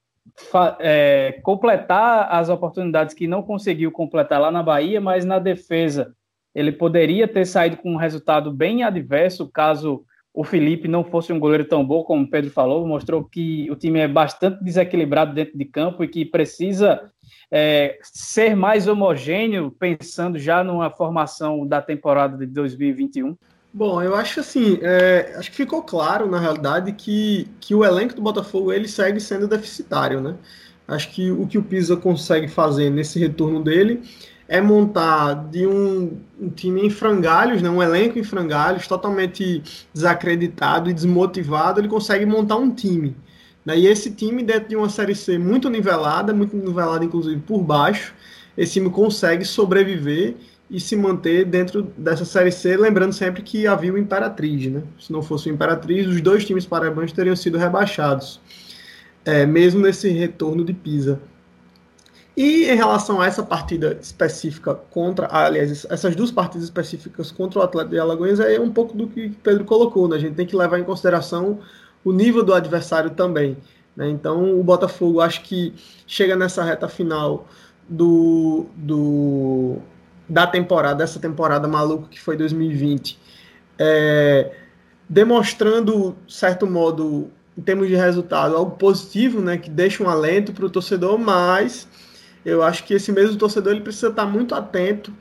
[0.79, 6.15] é, completar as oportunidades que não conseguiu completar lá na Bahia, mas na defesa.
[6.55, 11.41] Ele poderia ter saído com um resultado bem adverso caso o Felipe não fosse um
[11.41, 15.59] goleiro tão bom como o Pedro falou, mostrou que o time é bastante desequilibrado dentro
[15.59, 17.11] de campo e que precisa
[17.51, 23.37] é, ser mais homogêneo, pensando já numa formação da temporada de 2021?
[23.73, 28.15] Bom, eu acho assim, é, acho que ficou claro na realidade que, que o elenco
[28.15, 30.37] do Botafogo ele segue sendo deficitário, né?
[30.89, 34.03] Acho que o que o Pisa consegue fazer nesse retorno dele
[34.51, 39.63] é montar de um, um, time em frangalhos, né, um elenco em frangalhos, totalmente
[39.95, 43.17] desacreditado e desmotivado, ele consegue montar um time.
[43.65, 47.63] Né, e esse time, dentro de uma Série C muito nivelada, muito nivelada inclusive por
[47.63, 48.13] baixo,
[48.59, 50.35] esse time consegue sobreviver
[50.69, 54.83] e se manter dentro dessa Série C, lembrando sempre que havia o Imperatriz, né?
[54.99, 58.41] Se não fosse o Imperatriz, os dois times paraibanos teriam sido rebaixados,
[59.25, 61.21] é, mesmo nesse retorno de Pisa.
[62.37, 67.63] E em relação a essa partida específica contra, aliás, essas duas partidas específicas contra o
[67.63, 70.17] Atlético de Alagoas é um pouco do que Pedro colocou, né?
[70.17, 71.59] A gente tem que levar em consideração
[72.05, 73.57] o nível do adversário também.
[73.97, 74.09] Né?
[74.09, 75.75] Então, o Botafogo acho que
[76.07, 77.47] chega nessa reta final
[77.89, 79.79] do, do
[80.29, 83.19] da temporada, dessa temporada maluca que foi 2020,
[83.77, 84.53] é,
[85.09, 90.65] demonstrando, certo modo, em termos de resultado, algo positivo, né, que deixa um alento para
[90.65, 91.89] o torcedor, mas
[92.45, 95.13] eu acho que esse mesmo torcedor ele precisa estar muito atento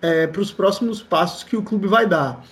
[0.00, 2.44] é, para os próximos passos que o clube vai dar.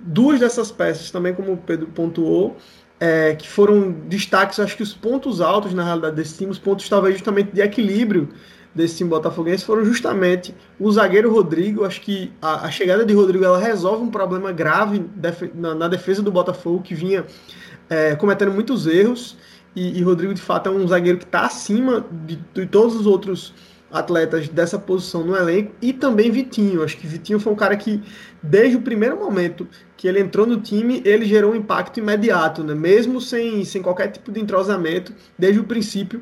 [0.00, 2.56] Duas dessas peças, também como o Pedro pontuou,
[3.00, 6.88] é, que foram destaques, acho que os pontos altos na realidade desse time, os pontos
[6.88, 8.28] talvez justamente de equilíbrio
[8.74, 11.84] desse time botafoguense foram justamente o zagueiro Rodrigo.
[11.84, 15.88] Acho que a, a chegada de Rodrigo ela resolve um problema grave def, na, na,
[15.88, 17.24] defesa do Botafogo, que vinha
[17.88, 19.36] é, cometendo muitos erros.
[19.74, 23.06] E, e, Rodrigo, de fato, é um zagueiro que está acima de, de, todos os
[23.06, 23.54] outros
[23.90, 25.72] atletas dessa posição no elenco.
[25.80, 26.82] E também Vitinho.
[26.82, 28.02] Acho que Vitinho foi um cara que,
[28.42, 32.74] desde o primeiro momento que ele entrou no time, ele gerou um impacto imediato, né?
[32.74, 36.20] mesmo sem, sem qualquer tipo de entrosamento, desde o princípio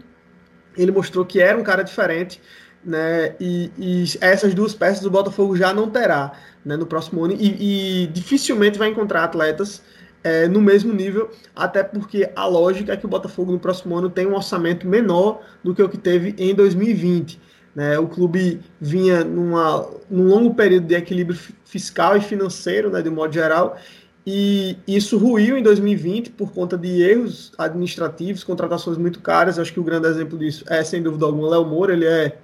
[0.76, 2.40] ele mostrou que era um cara diferente,
[2.84, 3.34] né?
[3.40, 6.32] E, e essas duas peças o Botafogo já não terá
[6.64, 9.82] né, no próximo ano e, e dificilmente vai encontrar atletas
[10.26, 14.10] é, no mesmo nível, até porque a lógica é que o Botafogo no próximo ano
[14.10, 17.40] tem um orçamento menor do que o que teve em 2020.
[17.72, 17.96] Né?
[17.96, 23.32] O clube vinha numa, num longo período de equilíbrio fiscal e financeiro, né, de modo
[23.32, 23.78] geral,
[24.26, 29.60] e isso ruiu em 2020 por conta de erros administrativos, contratações muito caras.
[29.60, 31.92] Acho que o grande exemplo disso é, sem dúvida alguma, Léo Moura.
[31.92, 32.36] Ele é,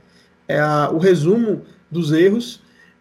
[0.46, 2.60] é a, o resumo dos erros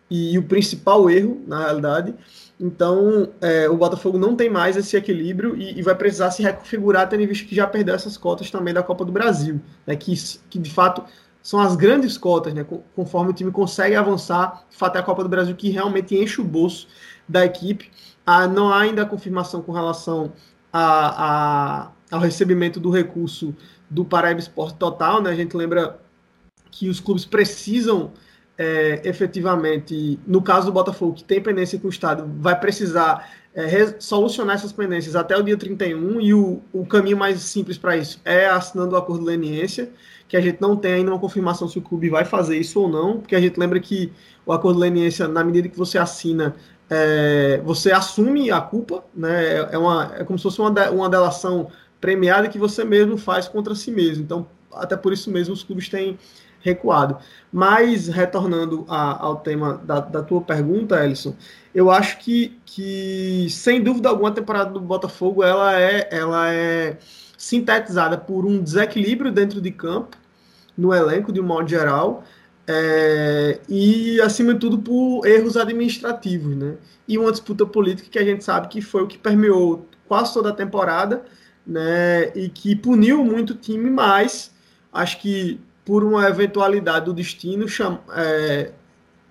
[0.09, 2.15] e, e, o principal erro, na realidade.
[2.61, 7.09] Então, é, o Botafogo não tem mais esse equilíbrio e, e, vai precisar se reconfigurar,
[7.09, 10.13] tendo visto que já perdeu essas cotas também da Copa do Brasil, né, que,
[10.47, 11.03] que de fato
[11.41, 12.63] são as grandes cotas, né,
[12.95, 14.63] conforme o time consegue avançar.
[14.69, 16.87] De fato, é a Copa do Brasil que realmente enche o bolso
[17.27, 17.89] da equipe.
[18.23, 20.31] Ah, não há ainda confirmação com relação
[20.71, 23.55] a, a, ao recebimento do recurso
[23.89, 25.19] do Paraíba Esporte Total.
[25.19, 25.31] Né?
[25.31, 25.99] A gente lembra
[26.69, 28.11] que os clubes precisam
[28.61, 33.95] é, efetivamente, no caso do Botafogo, que tem pendência com o Estado, vai precisar é,
[33.99, 38.21] solucionar essas pendências até o dia 31 e o, o caminho mais simples para isso
[38.23, 39.89] é assinando o acordo de leniência,
[40.27, 42.87] que a gente não tem ainda uma confirmação se o clube vai fazer isso ou
[42.87, 44.13] não, porque a gente lembra que
[44.45, 46.55] o acordo de leniência, na medida que você assina,
[46.87, 49.55] é, você assume a culpa, né?
[49.71, 51.67] É, uma, é como se fosse uma, de, uma delação
[51.99, 54.23] premiada que você mesmo faz contra si mesmo.
[54.23, 56.19] Então, até por isso mesmo os clubes têm
[56.61, 57.17] recuado.
[57.51, 61.35] Mas, retornando a, ao tema da, da, tua pergunta, Ellison,
[61.73, 66.97] eu acho que, que, sem dúvida alguma, a temporada do Botafogo ela é, ela é
[67.37, 70.17] sintetizada por um desequilíbrio dentro de campo,
[70.77, 72.23] no elenco, de um modo geral,
[72.67, 76.75] é, e, acima de tudo, por erros administrativos, né?
[77.07, 80.49] E uma disputa política que a gente sabe que foi o que permeou quase toda
[80.49, 81.23] a temporada,
[81.65, 82.31] né?
[82.35, 84.53] E que puniu muito o time, mas
[84.93, 88.71] acho que por uma eventualidade do destino cham, é,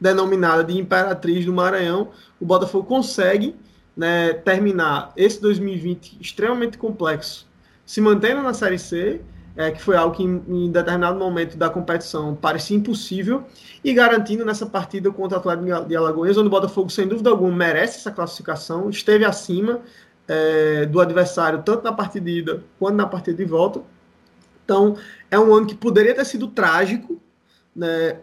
[0.01, 2.09] denominada de Imperatriz do Maranhão,
[2.41, 3.55] o Botafogo consegue
[3.97, 7.47] né, terminar esse 2020 extremamente complexo,
[7.85, 9.21] se mantendo na Série C,
[9.57, 13.45] é, que foi algo que em, em, determinado momento da competição parecia impossível,
[13.85, 17.55] e garantindo nessa partida contra o Atlético de Alagoas, onde o Botafogo, sem dúvida alguma,
[17.55, 19.81] merece essa classificação, esteve acima
[20.27, 23.83] é, do adversário, tanto na partida de ida quanto na partida de volta.
[24.71, 24.97] Então,
[25.29, 27.21] é um ano que poderia ter sido trágico,
[27.75, 28.19] né,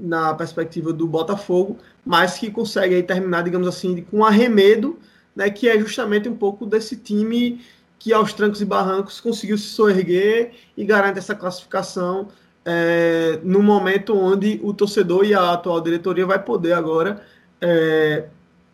[0.00, 4.98] na perspectiva do Botafogo, mas que consegue aí terminar, digamos assim, com arremedo,
[5.36, 7.60] né, que é justamente um pouco desse time
[7.98, 12.28] que aos trancos e barrancos conseguiu se soerguer e garante essa classificação
[12.64, 17.22] é, no momento onde o torcedor e a atual diretoria vai poder agora
[17.60, 18.24] é,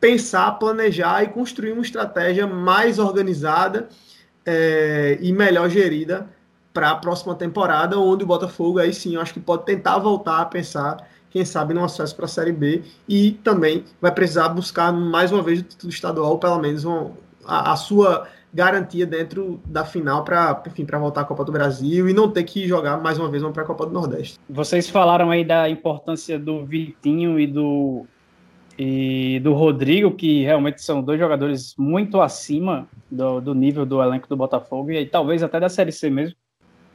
[0.01, 3.89] pensar, planejar e construir uma estratégia mais organizada
[4.47, 6.29] é, e melhor gerida
[6.73, 10.41] para a próxima temporada, onde o Botafogo aí sim, eu acho que pode tentar voltar
[10.41, 14.93] a pensar, quem sabe, no acesso para a Série B e também vai precisar buscar
[14.93, 17.11] mais uma vez o título estadual, pelo menos uma,
[17.45, 22.09] a, a, sua garantia dentro da final para enfim para voltar à Copa do Brasil
[22.09, 24.39] e não ter que jogar mais uma vez uma para a Copa do Nordeste.
[24.49, 28.07] Vocês falaram aí da importância do Vitinho e do
[28.83, 34.27] e do Rodrigo, que realmente são dois jogadores muito acima do, do nível do elenco
[34.27, 36.35] do Botafogo e talvez até da Série C mesmo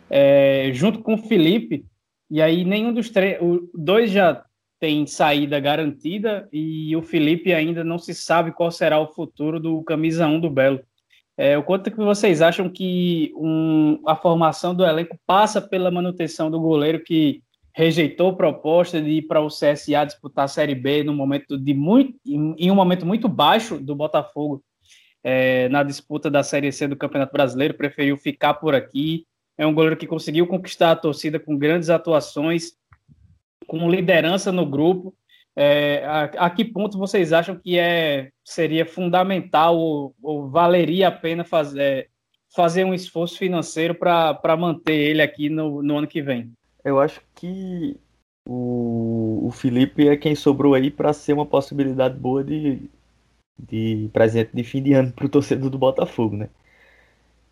[0.09, 1.85] é, junto com o Felipe,
[2.29, 3.39] e aí nenhum dos três,
[3.73, 4.43] dois já
[4.79, 9.81] tem saída garantida e o Felipe ainda não se sabe qual será o futuro do
[9.83, 10.81] camisa 1 do Belo.
[11.37, 16.49] É, o quanto que vocês acham que um, a formação do elenco passa pela manutenção
[16.49, 17.41] do goleiro que
[17.73, 22.17] rejeitou proposta de ir para o CSA disputar a Série B no momento de muito,
[22.25, 24.63] em um momento muito baixo do Botafogo
[25.21, 29.25] é, na disputa da Série C do Campeonato Brasileiro, preferiu ficar por aqui
[29.57, 32.73] é um goleiro que conseguiu conquistar a torcida com grandes atuações,
[33.67, 35.13] com liderança no grupo.
[35.55, 41.11] É, a, a, que ponto vocês acham que é, seria fundamental ou, ou valeria a
[41.11, 42.09] pena fazer,
[42.53, 46.51] fazer um esforço financeiro para manter ele aqui no, no, ano que vem?
[46.83, 47.95] Eu acho que
[48.45, 52.89] o, o Felipe é quem sobrou aí para ser uma possibilidade boa de,
[53.57, 56.49] de presente de fim de ano para o torcedor do Botafogo, né?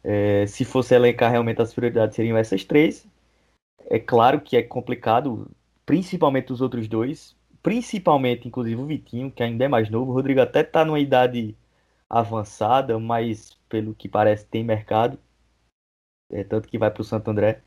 [0.03, 3.07] É, se fosse elencar realmente as prioridades, seriam essas três.
[3.89, 5.49] É claro que é complicado,
[5.85, 10.11] principalmente os outros dois, principalmente, inclusive, o Vitinho, que ainda é mais novo.
[10.11, 11.55] O Rodrigo até está numa idade
[12.09, 15.17] avançada, mas pelo que parece tem mercado.
[16.31, 17.61] É, tanto que vai para o Santo André.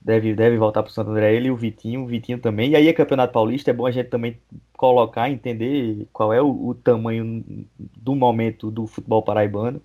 [0.00, 2.70] Deve, deve voltar para o Santo André ele e o Vitinho, o Vitinho também.
[2.70, 4.40] E aí é Campeonato Paulista, é bom a gente também
[4.74, 7.44] colocar, entender qual é o, o tamanho
[7.78, 9.82] do momento do futebol paraibano.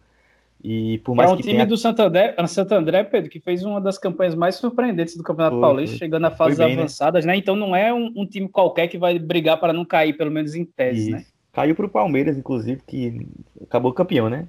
[0.63, 1.65] E por mais é um que time tenha...
[1.65, 5.59] do Santo André, Santo André, Pedro, que fez uma das campanhas mais surpreendentes do Campeonato
[5.59, 6.73] Paulista, chegando a fases bem, né?
[6.81, 7.33] avançadas, né?
[7.33, 7.37] né?
[7.37, 10.55] Então não é um, um, time qualquer que vai brigar para não cair, pelo menos
[10.55, 11.25] em tese, né?
[11.51, 13.27] Caiu para o Palmeiras, inclusive, que
[13.61, 14.47] acabou campeão, né?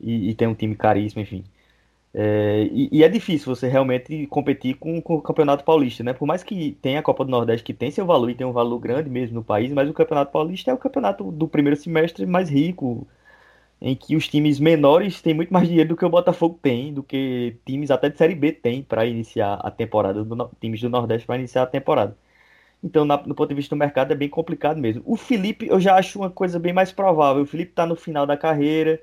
[0.00, 1.42] E, e tem um time caríssimo, enfim.
[2.16, 6.12] É, e, e, é difícil você realmente competir com, com, o Campeonato Paulista, né?
[6.12, 8.52] Por mais que tenha a Copa do Nordeste, que tem seu valor e tem um
[8.52, 12.24] valor grande mesmo no país, mas o Campeonato Paulista é o campeonato do primeiro semestre
[12.24, 13.04] mais rico,
[13.84, 17.02] em que os times menores têm muito mais dinheiro do que o Botafogo tem, do
[17.02, 21.26] que times até de Série B tem para iniciar a temporada, do, times do Nordeste
[21.26, 22.16] para iniciar a temporada.
[22.82, 25.02] Então, na, no ponto de vista do mercado, é bem complicado mesmo.
[25.06, 27.42] O Felipe, eu já acho uma coisa bem mais provável.
[27.42, 29.02] O Felipe está no final da carreira,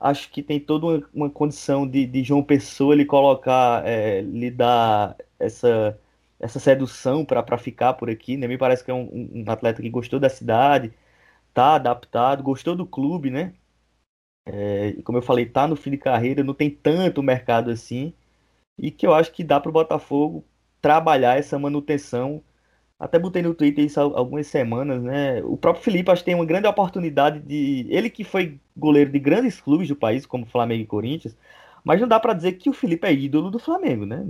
[0.00, 4.50] acho que tem toda uma, uma condição de, de, João Pessoa ele colocar, é, lhe
[4.50, 5.98] dar essa,
[6.40, 8.36] essa sedução para ficar por aqui.
[8.36, 8.46] Né?
[8.48, 10.92] Me parece que é um, um atleta que gostou da cidade,
[11.54, 13.54] tá adaptado, gostou do clube, né?
[14.46, 18.12] É, como eu falei, tá no fim de carreira, não tem tanto mercado assim.
[18.78, 20.44] E que eu acho que dá para o Botafogo
[20.80, 22.42] trabalhar essa manutenção.
[22.98, 25.42] Até botei no Twitter isso há algumas semanas, né?
[25.44, 27.86] O próprio Felipe acho que tem uma grande oportunidade de.
[27.90, 31.36] Ele que foi goleiro de grandes clubes do país, como Flamengo e Corinthians,
[31.84, 34.24] mas não dá para dizer que o Felipe é ídolo do Flamengo, né?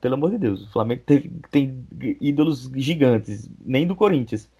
[0.00, 0.66] Pelo amor de Deus.
[0.66, 1.86] O Flamengo teve, tem
[2.20, 4.50] ídolos gigantes, nem do Corinthians.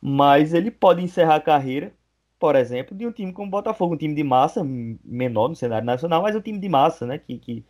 [0.00, 1.92] Mas ele pode encerrar a carreira
[2.38, 5.86] por exemplo, de um time como o Botafogo, um time de massa, menor no cenário
[5.86, 7.18] nacional, mas um time de massa, né?
[7.18, 7.64] Que, que,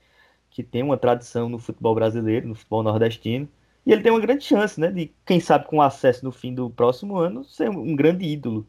[0.51, 3.49] que tem uma tradição no futebol brasileiro, no futebol nordestino.
[3.85, 4.91] E ele tem uma grande chance, né?
[4.91, 8.67] De, quem sabe, com acesso no fim do próximo ano, ser um grande ídolo.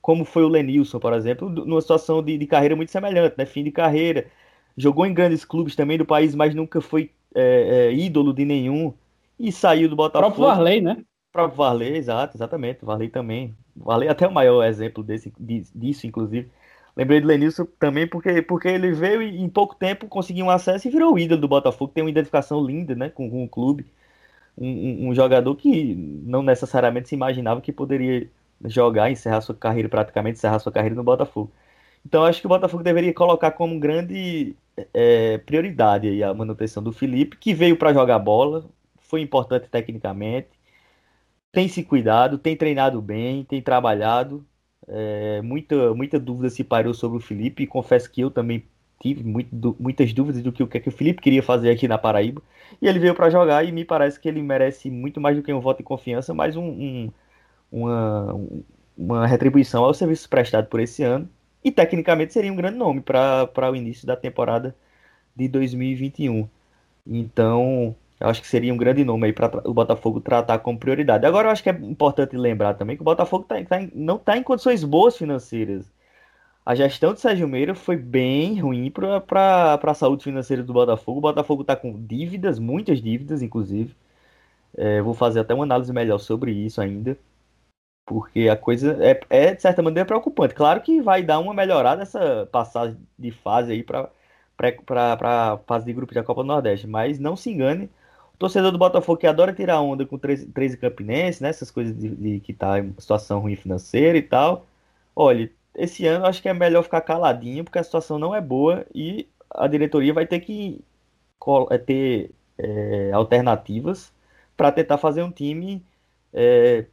[0.00, 3.46] Como foi o Lenilson, por exemplo, numa situação de, de carreira muito semelhante, né?
[3.46, 4.30] Fim de carreira.
[4.76, 8.94] Jogou em grandes clubes também do país, mas nunca foi é, é, ídolo de nenhum
[9.38, 10.32] e saiu do Botafogo.
[10.32, 11.04] O próprio Varley, né?
[11.32, 12.84] Próprio Varley, exato, exatamente.
[12.84, 13.56] Varley também.
[13.74, 15.32] Varley é até o maior exemplo desse,
[15.74, 16.50] disso, inclusive.
[16.94, 20.86] Lembrei do Lenilson também porque, porque ele veio e em pouco tempo conseguiu um acesso
[20.86, 21.92] e virou o ídolo do Botafogo.
[21.92, 23.86] Tem uma identificação linda né, com, com o clube.
[24.58, 28.28] Um, um, um, jogador que não necessariamente se imaginava que poderia
[28.66, 31.50] jogar, encerrar sua carreira, praticamente encerrar sua carreira no Botafogo.
[32.04, 34.54] Então acho que o Botafogo deveria colocar como grande
[34.92, 38.64] é, prioridade a manutenção do Felipe, que veio para jogar bola,
[39.00, 40.48] foi importante tecnicamente,
[41.52, 44.44] tem se cuidado, tem treinado bem, tem trabalhado.
[44.88, 48.64] É, muita, muita dúvida se parou sobre o Felipe, e confesso que eu também
[49.00, 51.88] tive muito, muitas dúvidas do que o que, é que o Felipe queria fazer aqui
[51.88, 52.42] na Paraíba.
[52.80, 55.52] E ele veio para jogar e me parece que ele merece muito mais do que
[55.52, 57.12] um voto de confiança, mais um, um
[57.72, 58.34] uma,
[58.96, 61.28] uma retribuição ao serviço prestado por esse ano
[61.64, 64.76] e tecnicamente seria um grande nome para o início da temporada
[65.34, 66.48] de 2021.
[67.06, 71.26] Então, eu acho que seria um grande nome aí para o Botafogo tratar como prioridade.
[71.26, 74.36] Agora, eu acho que é importante lembrar também que o Botafogo tá, tá, não está
[74.36, 75.90] em condições boas financeiras.
[76.64, 81.18] A gestão de Sérgio Meira foi bem ruim para a saúde financeira do Botafogo.
[81.18, 83.94] O Botafogo está com dívidas, muitas dívidas, inclusive.
[84.76, 87.18] É, vou fazer até uma análise melhor sobre isso ainda
[88.04, 90.54] porque a coisa é, é, de certa maneira preocupante.
[90.54, 94.10] Claro que vai dar uma melhorada essa passagem de fase aí para
[94.58, 97.90] a fase de grupo da Copa do Nordeste, mas não se engane,
[98.38, 102.08] torcedor do Botafogo que adora tirar onda com 13, 13 Campinense, né, essas coisas de,
[102.10, 104.66] de que tá em situação ruim financeira e tal,
[105.14, 108.86] olha, esse ano acho que é melhor ficar caladinho, porque a situação não é boa
[108.94, 110.82] e a diretoria vai ter que
[111.70, 114.12] é, ter é, alternativas
[114.56, 115.84] para tentar fazer um time
[116.32, 116.86] é,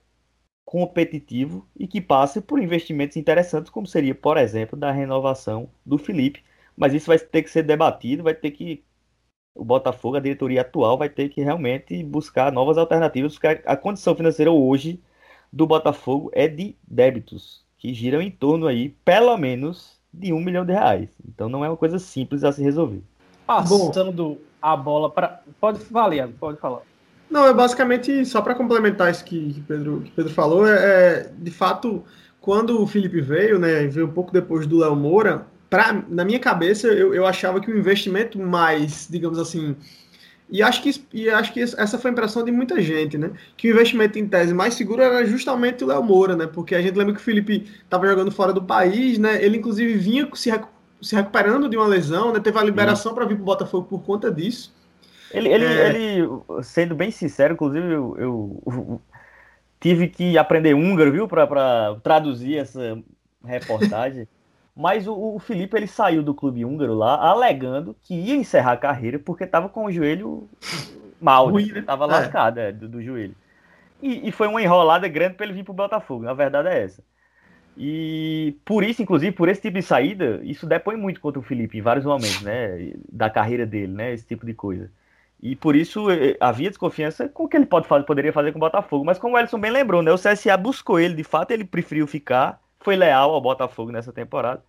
[0.66, 6.44] competitivo e que passe por investimentos interessantes, como seria, por exemplo, da renovação do Felipe.
[6.78, 8.84] Mas isso vai ter que ser debatido, vai ter que.
[9.56, 14.16] O Botafogo, a diretoria atual, vai ter que realmente buscar novas alternativas, porque a condição
[14.16, 15.02] financeira hoje
[15.52, 20.66] do Botafogo é de débitos, que giram em torno aí, pelo menos, de um milhão
[20.66, 21.10] de reais.
[21.28, 23.02] Então não é uma coisa simples a se resolver.
[23.46, 25.42] Passando Bom, a bola para.
[25.60, 26.82] Pode falar, pode falar.
[27.30, 31.32] Não, é basicamente, só para complementar isso que, que, Pedro, que Pedro falou, é, é,
[31.38, 32.04] de fato,
[32.42, 36.40] quando o Felipe veio, né, veio um pouco depois do Léo Moura, pra, na minha
[36.40, 39.76] cabeça eu, eu achava que o investimento mais, digamos assim,
[40.52, 43.32] e acho, que, e acho que essa foi a impressão de muita gente, né?
[43.56, 46.48] Que o investimento em tese mais seguro era justamente o Léo Moura, né?
[46.48, 49.44] Porque a gente lembra que o Felipe estava jogando fora do país, né?
[49.44, 50.52] Ele, inclusive, vinha se,
[51.04, 52.40] se recuperando de uma lesão, né?
[52.40, 54.74] Teve a liberação para vir para o Botafogo por conta disso.
[55.32, 55.90] Ele, ele, é...
[55.90, 56.28] ele,
[56.64, 59.02] sendo bem sincero, inclusive eu, eu, eu
[59.80, 62.98] tive que aprender húngaro, viu, para traduzir essa
[63.46, 64.28] reportagem.
[64.76, 68.78] Mas o, o, Felipe ele saiu do clube húngaro lá, alegando que ia encerrar a
[68.78, 70.50] carreira porque estava com o joelho
[71.20, 71.82] mal, né?
[71.82, 72.08] Tava é.
[72.08, 73.36] lascado é, do, do, joelho.
[74.02, 76.24] E, e, foi uma enrolada grande para ele vir para o Botafogo.
[76.24, 77.04] Na verdade é essa.
[77.78, 81.78] E por isso, inclusive, por esse tipo de saída, isso depõe muito contra o Felipe
[81.78, 82.94] em vários momentos, né?
[83.12, 84.14] Da carreira dele, né?
[84.14, 84.90] Esse tipo de coisa.
[85.42, 88.58] E por isso eh, havia desconfiança com o que ele pode fazer, poderia fazer com
[88.58, 89.06] o Botafogo.
[89.06, 90.12] Mas como o Ellison bem lembrou, né?
[90.12, 94.64] O CSA buscou ele, de fato, ele preferiu ficar, foi leal ao Botafogo nessa temporada.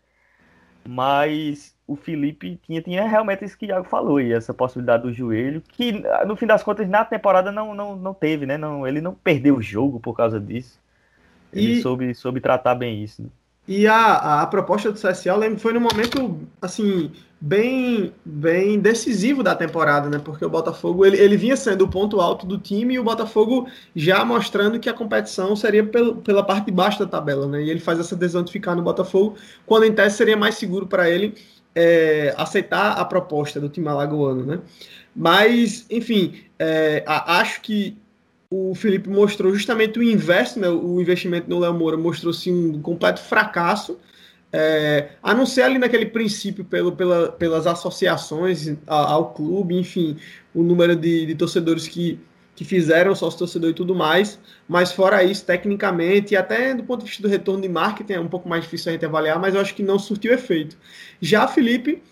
[0.87, 5.13] Mas o Felipe tinha, tinha realmente isso que o Iago falou, e essa possibilidade do
[5.13, 8.57] joelho, que no fim das contas na temporada não, não, não teve, né?
[8.57, 10.81] Não, ele não perdeu o jogo por causa disso.
[11.53, 11.83] Ele e...
[11.83, 13.23] soube, soube tratar bem isso.
[13.23, 13.29] Né?
[13.69, 19.55] E a, a proposta do CSA, lembro, foi no momento, assim, bem bem decisivo da
[19.55, 20.21] temporada, né?
[20.23, 23.67] Porque o Botafogo ele, ele vinha sendo o ponto alto do time e o Botafogo
[23.97, 27.63] já mostrando que a competição seria pel, pela parte de baixo da tabela, né?
[27.63, 30.87] E ele faz essa decisão de ficar no Botafogo, quando em tese seria mais seguro
[30.87, 31.35] para ele
[31.75, 34.61] é, aceitar a proposta do time alagoano, né?
[35.17, 37.97] Mas, enfim, é, acho que
[38.51, 40.69] o Felipe mostrou justamente o inverso, né?
[40.69, 43.99] O investimento no Léo Moura mostrou-se um completo fracasso
[44.53, 50.17] é, a não ser ali naquele princípio pelo, pela, pelas associações ao clube, enfim,
[50.55, 52.19] o número de, de torcedores que,
[52.57, 54.39] que fizeram sócio torcedor e tudo mais,
[54.69, 58.21] mas fora isso, tecnicamente, e até do ponto de vista do retorno de marketing, é
[58.21, 60.77] um pouco mais difícil a gente avaliar, mas eu acho que não surtiu efeito.
[61.21, 62.03] Já Felipe,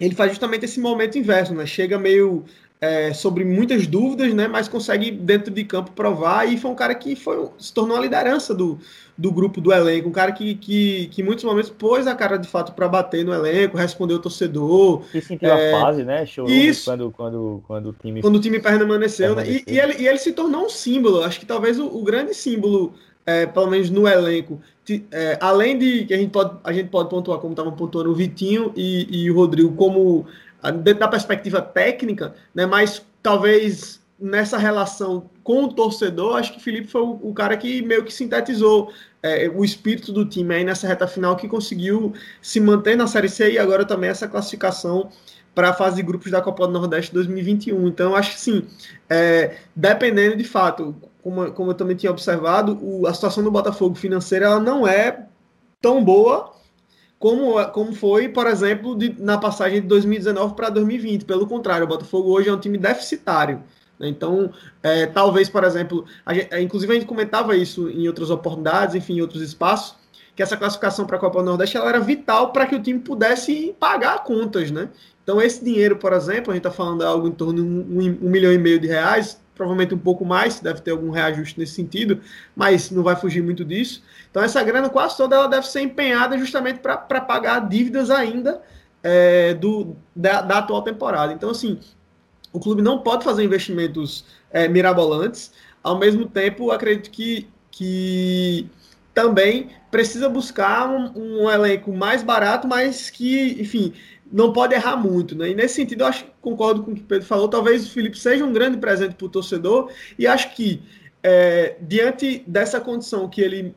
[0.00, 1.66] ele faz justamente esse momento inverso, né?
[1.66, 2.44] Chega meio
[2.80, 4.46] é, sobre muitas dúvidas, né?
[4.46, 8.00] Mas consegue dentro de campo provar e foi um cara que foi, se tornou a
[8.00, 8.78] liderança do,
[9.16, 12.36] do grupo do elenco, um cara que, que, que em muitos momentos pôs a cara
[12.36, 15.02] de fato para bater no elenco, respondeu o torcedor.
[15.12, 16.24] E sentiu é, a fase, né?
[16.24, 18.20] Chorou isso, quando, quando, quando o time.
[18.20, 19.64] Quando o time permaneceu, permaneceu.
[19.64, 19.64] né?
[19.66, 22.32] E, e, ele, e ele se tornou um símbolo, acho que talvez o, o grande
[22.32, 22.94] símbolo
[23.28, 24.58] é, pelo menos no elenco,
[25.10, 28.14] é, além de que a gente pode, a gente pode pontuar como estavam pontuando o
[28.14, 30.24] Vitinho e, e o Rodrigo como
[30.82, 36.88] dentro da perspectiva técnica, né, mas talvez nessa relação com o torcedor, acho que Felipe
[36.88, 38.92] foi o, o cara que meio que sintetizou
[39.22, 43.28] é, o espírito do time aí nessa reta final que conseguiu se manter na Série
[43.28, 45.10] C e agora também essa classificação
[45.54, 47.88] para a fase de grupos da Copa do Nordeste 2021.
[47.88, 48.66] Então, acho que sim,
[49.08, 53.94] é, dependendo de fato, como, como eu também tinha observado, o, a situação do Botafogo
[53.94, 55.26] financeira ela não é
[55.80, 56.52] tão boa
[57.18, 61.24] como, como foi, por exemplo, de, na passagem de 2019 para 2020.
[61.24, 63.62] Pelo contrário, o Botafogo hoje é um time deficitário.
[63.98, 64.08] Né?
[64.08, 64.52] Então,
[64.82, 68.94] é, talvez, por exemplo, a gente, é, inclusive a gente comentava isso em outras oportunidades,
[68.94, 69.96] enfim, em outros espaços,
[70.36, 73.00] que essa classificação para a Copa do Nordeste ela era vital para que o time
[73.00, 74.88] pudesse pagar contas, né?
[75.28, 78.30] Então, esse dinheiro, por exemplo, a gente está falando algo em torno de um, um,
[78.30, 82.22] milhão e meio de reais, provavelmente um pouco mais, deve ter algum reajuste nesse sentido,
[82.56, 84.02] mas não vai fugir muito disso.
[84.30, 88.62] Então, essa grana quase toda ela deve ser empenhada justamente para pagar dívidas ainda
[89.02, 91.30] é, do, da, da, atual temporada.
[91.30, 91.78] Então, assim,
[92.50, 95.52] o clube não pode fazer investimentos é, mirabolantes,
[95.84, 98.66] ao mesmo tempo, acredito que, que
[99.12, 103.92] também precisa buscar um, um, elenco mais barato, mas que, enfim,
[104.30, 105.50] não pode errar muito, né?
[105.50, 107.48] E nesse sentido, eu acho concordo com o que o Pedro falou.
[107.48, 110.82] Talvez o Felipe seja um grande presente para o torcedor, e acho que
[111.22, 113.74] é, diante dessa condição que ele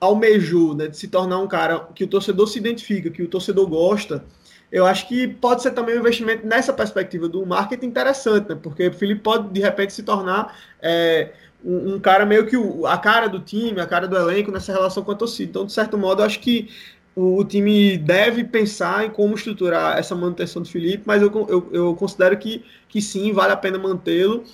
[0.00, 3.66] almejou, né, de se tornar um cara que o torcedor se identifica, que o torcedor
[3.66, 4.24] gosta,
[4.70, 8.58] eu acho que pode ser também um investimento nessa perspectiva do marketing interessante, né?
[8.60, 11.32] Porque o Felipe pode de repente se tornar é,
[11.64, 14.72] um, um, cara meio que o, a cara do time, a cara do elenco nessa
[14.72, 15.50] relação com a torcida.
[15.50, 16.68] Então, de certo modo, eu acho que
[17.16, 21.68] o, o time deve pensar em como estruturar essa manutenção do Felipe, mas eu, eu,
[21.72, 24.44] eu considero que, que sim, vale a pena mantê-lo.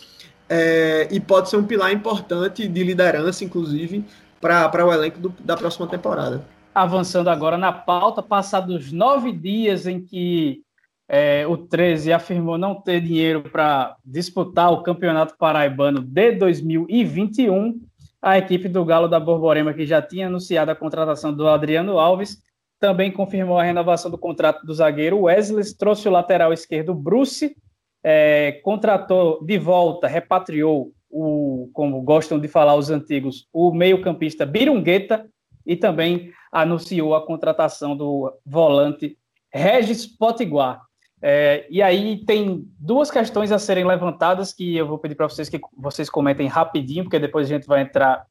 [0.48, 4.04] É, e pode ser um pilar importante de liderança, inclusive,
[4.40, 6.44] para o elenco do, da próxima temporada.
[6.74, 10.62] Avançando agora na pauta, passados nove dias em que
[11.08, 17.80] é, o 13 afirmou não ter dinheiro para disputar o Campeonato Paraibano de 2021,
[18.20, 22.38] a equipe do Galo da Borborema, que já tinha anunciado a contratação do Adriano Alves,
[22.82, 27.56] também confirmou a renovação do contrato do zagueiro Wesley, trouxe o lateral esquerdo Bruce,
[28.02, 35.30] é, contratou de volta, repatriou o, como gostam de falar os antigos, o meio-campista Birungueta
[35.64, 39.16] e também anunciou a contratação do volante
[39.54, 40.82] Regis Potiguar.
[41.22, 45.48] É, e aí tem duas questões a serem levantadas que eu vou pedir para vocês
[45.48, 48.26] que vocês comentem rapidinho, porque depois a gente vai entrar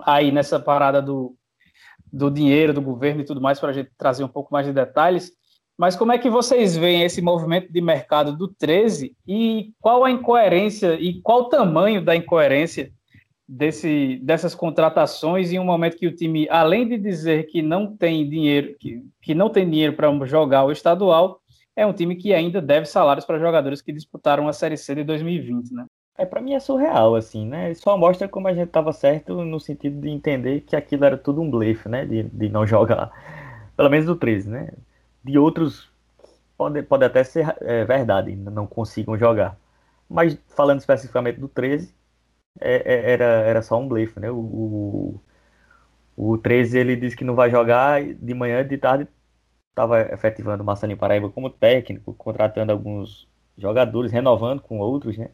[0.00, 1.36] aí nessa parada do,
[2.12, 4.72] do dinheiro, do governo e tudo mais, para a gente trazer um pouco mais de
[4.72, 5.32] detalhes.
[5.78, 10.10] Mas como é que vocês veem esse movimento de mercado do 13 e qual a
[10.10, 12.92] incoerência e qual o tamanho da incoerência
[13.48, 18.28] desse, dessas contratações em um momento que o time, além de dizer que não tem
[18.28, 21.40] dinheiro, que, que não tem dinheiro para jogar o estadual,
[21.74, 25.04] é um time que ainda deve salários para jogadores que disputaram a Série C de
[25.04, 25.86] 2020, né?
[26.20, 27.72] É, para mim é surreal, assim, né?
[27.74, 31.40] Só mostra como a gente estava certo no sentido de entender que aquilo era tudo
[31.40, 32.04] um blefe, né?
[32.04, 33.10] De, de não jogar.
[33.76, 34.70] Pelo menos do 13, né?
[35.24, 35.90] De outros,
[36.58, 39.58] pode, pode até ser é, verdade, não consigam jogar.
[40.08, 41.94] Mas falando especificamente do 13,
[42.60, 44.30] é, é, era, era só um blefe, né?
[44.30, 45.20] O,
[46.16, 49.08] o, o 13 ele disse que não vai jogar de manhã, de tarde
[49.70, 55.30] estava efetivando o Marcelinho Paraíba como técnico, contratando alguns jogadores, renovando com outros, né?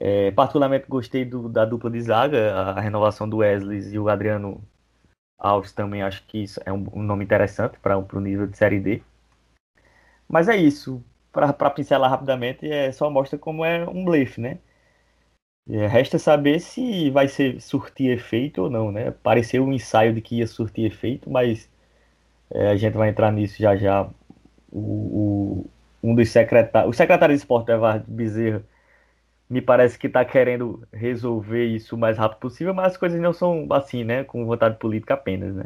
[0.00, 4.62] É, particularmente gostei do, da dupla de zaga, a renovação do Wesley e o Adriano
[5.38, 8.80] Alves também acho que isso é um, um nome interessante para o nível de Série
[8.80, 9.02] D.
[10.28, 14.58] Mas é isso, para pincelar rapidamente, é só mostra como é um blefe, né?
[15.70, 19.10] É, resta saber se vai ser surtir efeito ou não, né?
[19.10, 21.68] Pareceu um ensaio de que ia surtir efeito, mas
[22.50, 24.08] é, a gente vai entrar nisso já já.
[24.72, 25.70] O, o
[26.02, 28.62] um dos secretários, o secretário de esporte, Eduardo Bezerra,
[29.48, 33.32] me parece que está querendo resolver isso o mais rápido possível, mas as coisas não
[33.32, 34.24] são assim, né?
[34.24, 35.64] Com vontade política apenas, né?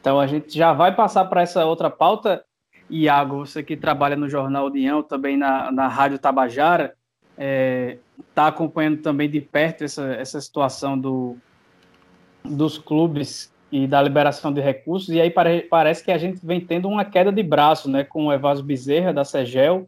[0.00, 2.42] Então a gente já vai passar para essa outra pauta.
[2.90, 6.94] Iago, você que trabalha no Jornal União, também na, na Rádio Tabajara,
[7.32, 7.98] está é,
[8.34, 11.36] tá acompanhando também de perto essa, essa situação do,
[12.42, 16.58] dos clubes e da liberação de recursos, e aí pare, parece que a gente vem
[16.58, 19.86] tendo uma queda de braço, né, com o Evasio Bezerra, da SEGEL,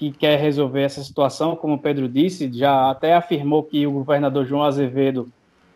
[0.00, 4.46] que quer resolver essa situação, como o Pedro disse, já até afirmou que o governador
[4.46, 5.28] João Azevedo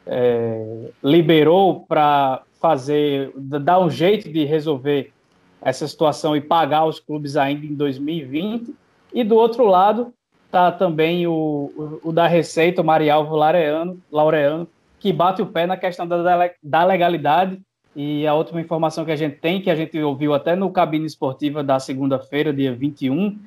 [0.07, 5.12] é, liberou para fazer, dar um jeito de resolver
[5.61, 8.75] essa situação e pagar os clubes ainda em 2020,
[9.12, 10.14] e do outro lado
[10.47, 14.66] está também o, o, o, da Receita, o Marialvo Laureano, Laureano
[14.99, 17.61] que bate o pé na questão da, da legalidade.
[17.95, 21.07] E a última informação que a gente tem, que a gente ouviu até no cabine
[21.07, 23.39] esportiva da segunda-feira, dia 21,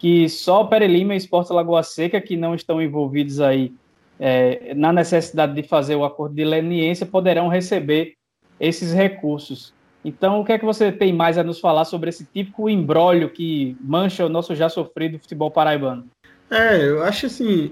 [0.00, 3.70] que só Pere Lima e Esporte Lagoa Seca, que não estão envolvidos aí
[4.18, 8.14] é, na necessidade de fazer o acordo de leniência, poderão receber
[8.58, 9.74] esses recursos.
[10.02, 13.28] Então, o que é que você tem mais a nos falar sobre esse típico embrólio
[13.28, 16.06] que mancha o nosso já sofrido futebol paraibano?
[16.50, 17.70] É, eu acho assim,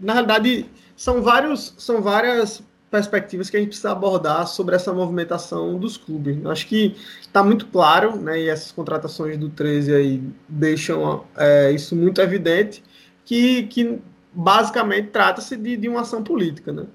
[0.00, 0.66] na verdade,
[0.96, 6.36] são vários, são várias perspectivas que a gente precisa abordar sobre essa movimentação dos clubes.
[6.42, 11.70] Eu acho que está muito claro, né, e essas contratações do 13 aí deixam é,
[11.70, 12.82] isso muito evidente,
[13.24, 14.00] que, que
[14.32, 16.86] basicamente trata-se de, de uma ação política, né?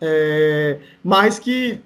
[0.00, 1.80] É, mas que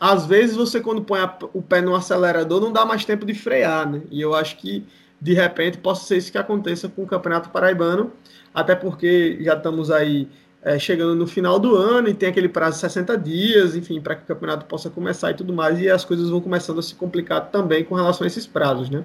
[0.00, 3.34] às vezes você quando põe a, o pé no acelerador não dá mais tempo de
[3.34, 4.02] frear, né?
[4.10, 4.84] E eu acho que
[5.20, 8.12] de repente possa ser isso que aconteça com o Campeonato Paraibano,
[8.52, 10.28] até porque já estamos aí
[10.64, 14.14] é, chegando no final do ano e tem aquele prazo de 60 dias, enfim, para
[14.14, 16.94] que o campeonato possa começar e tudo mais, e as coisas vão começando a se
[16.94, 19.02] complicar também com relação a esses prazos, né?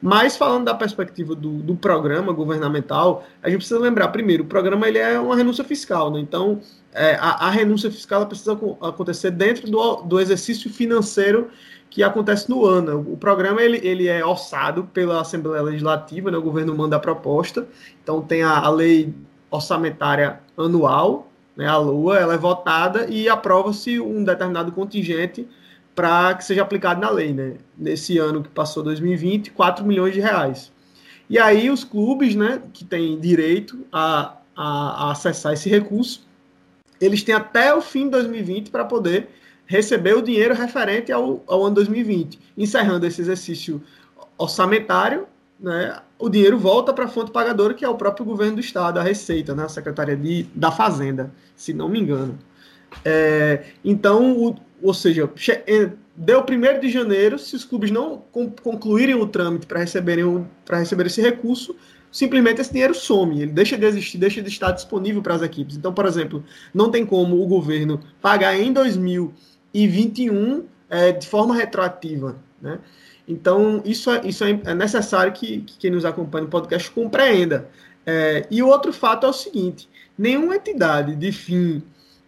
[0.00, 4.88] Mas falando da perspectiva do, do programa governamental, a gente precisa lembrar, primeiro, o programa
[4.88, 6.20] ele é uma renúncia fiscal, né?
[6.20, 6.60] Então,
[6.92, 11.50] é, a, a, renúncia fiscal precisa acontecer dentro do, do exercício financeiro
[11.90, 13.00] que acontece no ano.
[13.10, 16.36] O programa ele, ele é orçado pela Assembleia Legislativa, né?
[16.36, 17.66] o governo manda a proposta,
[18.02, 19.14] então tem a, a lei
[19.50, 25.46] orçamentária anual, né, a LUA, ela é votada e aprova-se um determinado contingente
[25.94, 27.32] para que seja aplicado na lei.
[27.32, 27.54] Né?
[27.76, 30.72] Nesse ano que passou 2020, 4 milhões de reais.
[31.30, 36.26] E aí os clubes né, que têm direito a, a, a acessar esse recurso,
[37.00, 39.28] eles têm até o fim de 2020 para poder
[39.66, 43.82] receber o dinheiro referente ao, ao ano 2020, encerrando esse exercício
[44.36, 45.26] orçamentário
[45.58, 48.98] né, o dinheiro volta para a fonte pagadora, que é o próprio governo do estado,
[48.98, 52.38] a Receita, né, a Secretaria de, da Fazenda, se não me engano.
[53.04, 55.30] É, então, o, ou seja,
[55.66, 58.22] é, deu 1 de janeiro, se os clubes não
[58.62, 61.76] concluírem o trâmite para receberem para receber esse recurso,
[62.10, 65.76] simplesmente esse dinheiro some, ele deixa de existir, deixa de estar disponível para as equipes.
[65.76, 72.36] Então, por exemplo, não tem como o governo pagar em 2021 é, de forma retroativa,
[72.62, 72.78] né?
[73.26, 77.68] Então, isso é, isso é, é necessário que, que, quem nos acompanha no podcast compreenda.
[78.06, 81.82] É, e o outro fato é o seguinte: nenhuma entidade de fim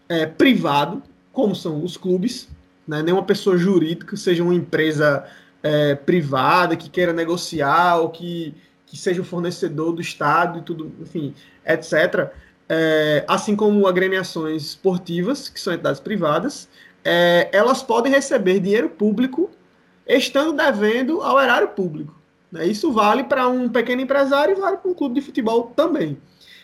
[0.08, 2.48] é, privado, como são os clubes,
[2.86, 5.26] né, nenhuma pessoa jurídica, seja uma empresa
[5.62, 8.54] é, privada que queira negociar ou que,
[8.86, 11.34] que seja o fornecedor do Estado e tudo, enfim,
[11.66, 12.30] etc.,
[12.68, 16.68] é, assim como agremiações esportivas, que são entidades privadas,
[17.04, 19.50] é, elas podem receber dinheiro público
[20.06, 22.14] estando devendo ao erário público.
[22.50, 22.66] Né?
[22.66, 26.18] Isso vale para um pequeno empresário e vale para um clube de futebol também.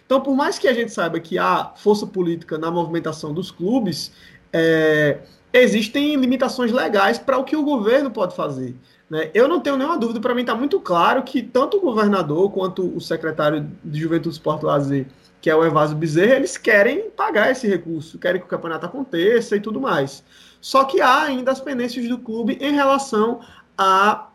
[0.04, 4.12] Então, por mais que a gente saiba que há força política na movimentação dos clubes,
[4.52, 5.20] é,
[5.52, 8.76] existem limitações legais para o que o governo pode fazer.
[9.08, 9.30] Né?
[9.34, 12.94] Eu não tenho nenhuma dúvida, para mim está muito claro que tanto o governador quanto
[12.96, 15.06] o secretário de Juventude, Esporte e Lazer,
[15.40, 19.56] que é o Evásio Bezerra, eles querem pagar esse recurso, querem que o campeonato aconteça
[19.56, 20.24] e tudo mais.
[20.62, 23.40] Só que há ainda as pendências do clube em relação
[23.76, 24.28] a,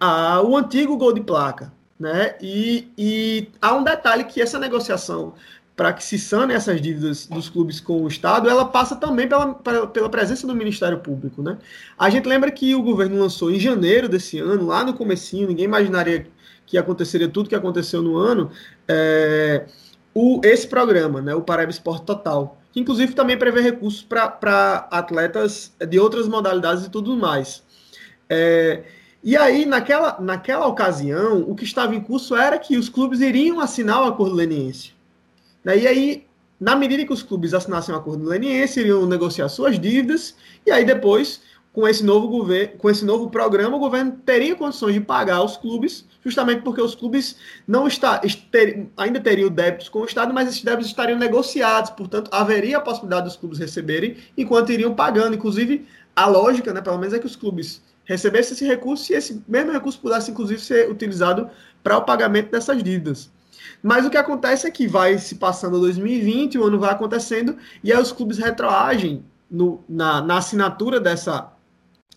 [0.00, 1.70] a o antigo gol de placa.
[2.00, 2.34] Né?
[2.40, 5.34] E, e há um detalhe que essa negociação
[5.76, 9.54] para que se sanem essas dívidas dos clubes com o Estado, ela passa também pela,
[9.54, 11.40] pela presença do Ministério Público.
[11.40, 11.56] Né?
[11.96, 15.66] A gente lembra que o governo lançou em janeiro desse ano, lá no comecinho, ninguém
[15.66, 16.26] imaginaria
[16.66, 18.50] que aconteceria tudo que aconteceu no ano,
[18.88, 19.66] é,
[20.12, 25.72] o, esse programa, né, o Paraíba Esporte Total que inclusive também prevê recursos para atletas
[25.88, 27.62] de outras modalidades e tudo mais.
[28.28, 28.84] É,
[29.22, 33.60] e aí, naquela, naquela ocasião, o que estava em curso era que os clubes iriam
[33.60, 34.92] assinar o acordo leniense.
[35.64, 35.78] Né?
[35.78, 36.26] E aí,
[36.60, 40.84] na medida que os clubes assinassem o acordo leniense, iriam negociar suas dívidas, e aí
[40.84, 41.40] depois
[41.72, 45.56] com esse novo governo, com esse novo programa, o governo teria condições de pagar os
[45.56, 50.48] clubes, justamente porque os clubes não está, ter, ainda teriam débitos com o Estado, mas
[50.48, 55.34] esses débitos estariam negociados, portanto, haveria a possibilidade dos clubes receberem enquanto iriam pagando.
[55.34, 59.42] Inclusive, a lógica, né, pelo menos, é que os clubes recebessem esse recurso e esse
[59.46, 61.48] mesmo recurso pudesse, inclusive, ser utilizado
[61.82, 63.30] para o pagamento dessas dívidas.
[63.82, 67.92] Mas o que acontece é que vai se passando 2020, o ano vai acontecendo, e
[67.92, 71.52] aí os clubes retroagem no, na, na assinatura dessa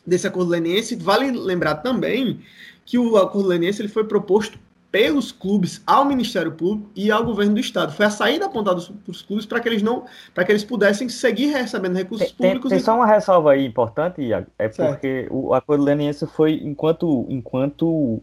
[0.05, 0.95] desse acordo leniense.
[0.95, 2.39] Vale lembrar também
[2.85, 4.59] que o acordo leniense ele foi proposto
[4.91, 7.93] pelos clubes ao Ministério Público e ao governo do estado.
[7.93, 11.07] Foi a saída apontada para os clubes para que eles não, para que eles pudessem
[11.07, 12.69] seguir recebendo recursos tem, públicos.
[12.69, 14.89] Tem, tem só uma ressalva aí importante, Iago, é certo.
[14.89, 18.21] porque o acordo leniense foi enquanto enquanto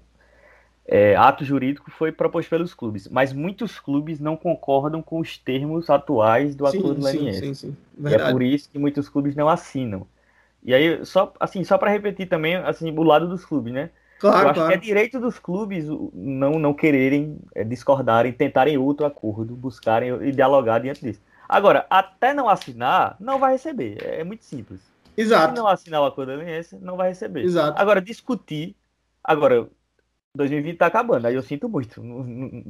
[0.86, 5.88] é, ato jurídico foi proposto pelos clubes, mas muitos clubes não concordam com os termos
[5.88, 7.38] atuais do sim, acordo leniense.
[7.38, 8.10] Sim, sim, sim.
[8.10, 10.06] E é por isso que muitos clubes não assinam.
[10.62, 13.90] E aí, só, assim, só para repetir também, assim, o lado dos clubes, né?
[14.18, 14.68] Claro, eu acho claro.
[14.70, 20.32] que é direito dos clubes não, não quererem é, discordarem, tentarem outro acordo, buscarem e
[20.32, 21.20] dialogar diante disso.
[21.48, 23.96] Agora, até não assinar, não vai receber.
[24.02, 24.80] É, é muito simples.
[25.16, 25.54] Exato.
[25.54, 27.42] Se não assinar o acordo de aliança, não vai receber.
[27.42, 27.80] Exato.
[27.80, 28.76] Agora, discutir.
[29.22, 29.68] Agora,
[30.38, 32.02] 2020 tá acabando, aí eu sinto muito.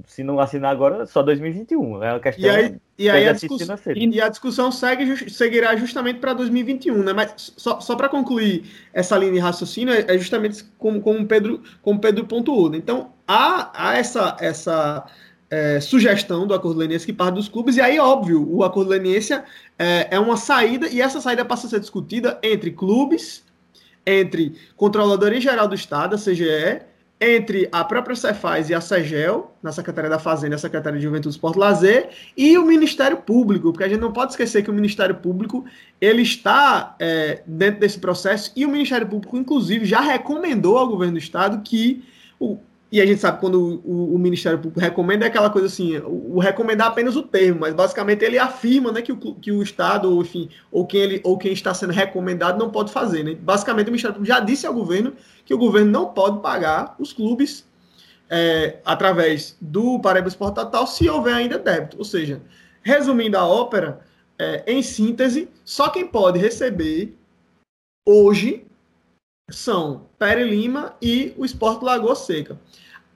[0.07, 2.03] Se não assinar agora, só 2021.
[2.03, 2.45] É uma questão.
[2.45, 3.62] E aí, e aí a, discuss...
[3.95, 7.12] e a discussão segue, seguirá justamente para 2021, né?
[7.12, 11.62] Mas só, só para concluir essa linha de raciocínio, é, é justamente como, como Pedro
[11.83, 12.71] como Pedro pontuou.
[12.71, 12.79] Né?
[12.79, 15.07] Então, há, há essa, essa
[15.51, 19.35] é, sugestão do acordo leniense que parte dos clubes, e aí, óbvio, o acordo leniense
[19.79, 23.45] é, é uma saída, e essa saída passa a ser discutida entre clubes,
[24.05, 26.81] entre Controladoria Geral do Estado, a CGE,
[27.21, 31.05] entre a própria Cefaz e a SEGEL, na Secretaria da Fazenda e a Secretaria de
[31.05, 34.71] Juventude, Esporte e Lazer, e o Ministério Público, porque a gente não pode esquecer que
[34.71, 35.64] o Ministério Público
[36.01, 41.14] ele está é, dentro desse processo, e o Ministério Público, inclusive, já recomendou ao governo
[41.14, 42.05] do Estado que
[42.39, 42.59] o,
[42.91, 46.36] e a gente sabe quando o, o, Ministério Público recomenda é aquela coisa assim, o,
[46.36, 50.11] o, recomendar apenas o termo, mas basicamente ele afirma né, que, o, que o Estado,
[50.11, 53.22] ou, enfim, ou quem, ele, ou quem está sendo recomendado não pode fazer.
[53.22, 53.34] Né?
[53.34, 55.12] Basicamente o Ministério Público já disse ao governo
[55.45, 57.66] que o governo não pode pagar os clubes
[58.30, 61.99] é, através do Paraíba Esporte Total se houver ainda débito.
[61.99, 62.41] Ou seja,
[62.82, 64.01] resumindo a ópera,
[64.39, 67.14] é, em síntese, só quem pode receber
[68.07, 68.64] hoje
[69.49, 72.59] são Pere Lima e o Esporte Lagoa Seca.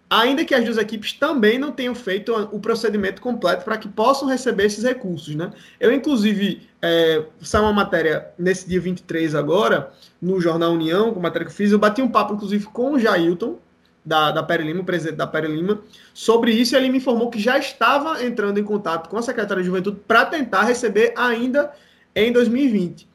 [0.08, 4.28] Ainda que as duas equipes também não tenham feito o procedimento completo para que possam
[4.28, 5.34] receber esses recursos.
[5.34, 5.50] Né?
[5.80, 11.22] Eu, inclusive, é, saiu uma matéria nesse dia 23 agora, no Jornal União, com a
[11.22, 13.58] matéria que eu fiz, eu bati um papo, inclusive, com o Jailton,
[14.04, 15.80] da, da Pere Lima, o presidente da Pere Lima,
[16.12, 19.68] sobre isso, ele me informou que já estava entrando em contato com a Secretaria de
[19.68, 21.72] Juventude para tentar receber ainda
[22.14, 23.11] em 2020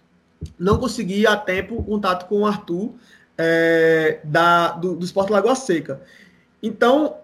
[0.57, 2.93] não consegui a tempo contato com o Arthur
[3.37, 6.01] é, da, do, do Sport Lagoa Seca.
[6.61, 7.17] Então,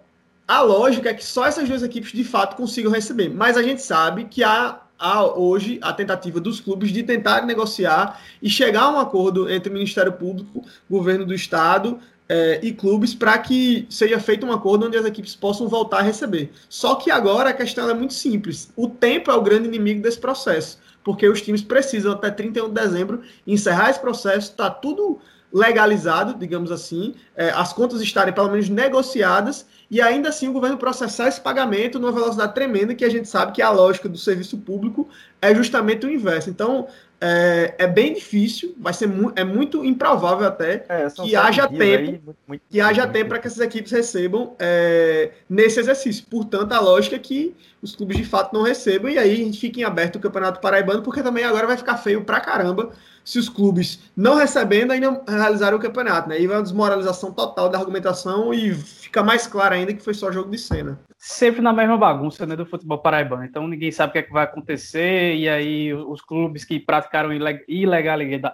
[0.47, 3.29] a lógica é que só essas duas equipes de fato consigam receber.
[3.29, 8.21] Mas a gente sabe que há, há hoje a tentativa dos clubes de tentar negociar
[8.41, 11.99] e chegar a um acordo entre o Ministério Público, governo do Estado
[12.29, 16.03] é, e clubes para que seja feito um acordo onde as equipes possam voltar a
[16.03, 16.51] receber.
[16.69, 18.71] Só que agora a questão é muito simples.
[18.75, 22.73] O tempo é o grande inimigo desse processo porque os times precisam até 31 de
[22.73, 25.19] dezembro encerrar esse processo, está tudo
[25.53, 30.77] legalizado, digamos assim, é, as contas estarem pelo menos negociadas e ainda assim o governo
[30.77, 34.57] processar esse pagamento numa velocidade tremenda que a gente sabe que a lógica do serviço
[34.57, 35.07] público
[35.39, 36.49] é justamente o inverso.
[36.49, 36.87] Então,
[37.25, 41.81] é, é bem difícil, vai ser mu é muito improvável até é, que haja tempo,
[41.81, 46.25] aí, muito, muito, que haja tempo para que essas equipes recebam é, nesse exercício.
[46.29, 49.57] Portanto, a lógica é que os clubes de fato não recebam e aí a gente
[49.57, 52.91] fica em aberto o Campeonato Paraibano, porque também agora vai ficar feio pra caramba
[53.23, 56.35] se os clubes não recebendo ainda realizarem o campeonato, né?
[56.35, 60.29] Aí vai uma desmoralização total da argumentação e fica mais claro ainda que foi só
[60.29, 60.99] jogo de cena.
[61.25, 63.45] Sempre na mesma bagunça, né, do futebol paraibano.
[63.45, 67.29] Então ninguém sabe o que, é que vai acontecer e aí os clubes que praticaram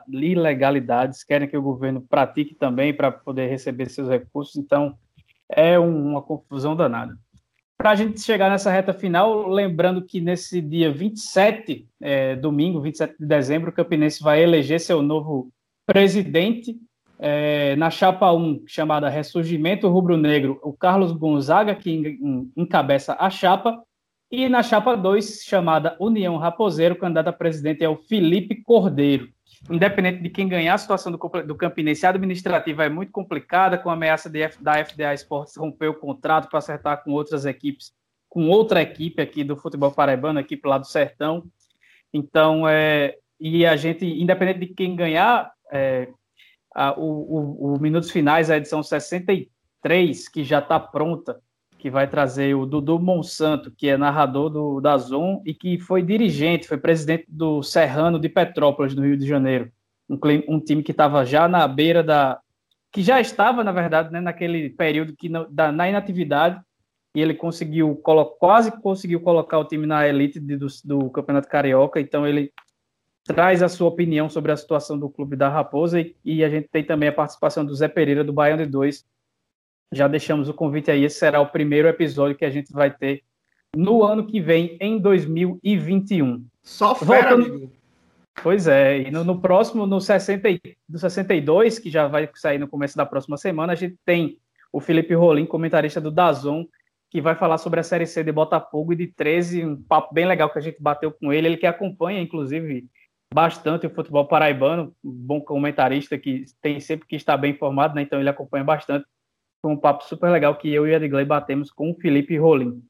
[0.08, 4.56] ilegalidades querem que o governo pratique também para poder receber seus recursos.
[4.56, 4.96] Então
[5.50, 7.18] é uma confusão danada.
[7.76, 13.16] Para a gente chegar nessa reta final, lembrando que nesse dia 27, é, domingo, 27
[13.20, 15.52] de dezembro, o Campinense vai eleger seu novo
[15.88, 16.78] presidente.
[17.20, 22.18] É, na chapa 1, chamada Ressurgimento Rubro-Negro, o Carlos Gonzaga, que
[22.56, 23.84] encabeça a chapa.
[24.32, 29.30] E na chapa 2, chamada União Raposeiro, o candidato a presidente é o Felipe Cordeiro
[29.70, 34.30] independente de quem ganhar, a situação do, Campinense administrativa é muito complicada, com a ameaça
[34.30, 37.92] de, da FDA Esportes romper o contrato para acertar com outras equipes,
[38.30, 41.44] com outra equipe aqui do futebol paraibano, equipe lá do Sertão.
[42.14, 46.10] Então, é, e a gente, independente de quem ganhar, é,
[46.98, 51.40] o, o, o Minutos Finais, a edição 63, que já está pronta,
[51.78, 56.04] que vai trazer o Dudu Monsanto, que é narrador do, da Zon e que foi
[56.04, 59.72] dirigente, foi presidente do Serrano de Petrópolis, no Rio de Janeiro.
[60.10, 62.40] Um, um time que estava já na beira da.
[62.92, 66.60] que já estava, na verdade, né, naquele período que da, na inatividade,
[67.16, 67.96] e ele conseguiu,
[68.40, 72.52] quase conseguiu colocar o time na elite de, do, do Campeonato Carioca, então ele
[73.34, 76.68] traz a sua opinião sobre a situação do clube da Raposa e, e a gente
[76.68, 79.06] tem também a participação do Zé Pereira, do Baiano de 2,
[79.92, 81.04] já deixamos o convite aí.
[81.04, 83.24] Esse será o primeiro episódio que a gente vai ter
[83.76, 86.44] no ano que vem, em 2021.
[86.64, 87.46] Só fera, Voltando...
[87.46, 87.72] amigo.
[88.42, 90.48] Pois é, e no, no, próximo, no 60,
[90.88, 94.40] do 62, que já vai sair no começo da próxima semana, a gente tem
[94.72, 96.64] o Felipe Rolim, comentarista do Dazon,
[97.10, 100.26] que vai falar sobre a Série C de Botafogo e de 13, um papo bem
[100.26, 102.88] legal que a gente bateu com ele, ele que acompanha, inclusive,
[103.34, 108.02] bastante o futebol paraibano, bom comentarista que tem sempre que estar bem informado, né?
[108.02, 109.06] então ele acompanha bastante
[109.62, 112.82] Foi um papo super legal que eu e Edgley batemos com o Felipe Rolim.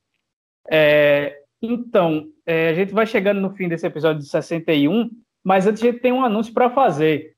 [0.71, 5.09] É, então, é, a gente vai chegando no fim desse episódio de 61,
[5.43, 7.35] mas antes a gente tem um anúncio para fazer.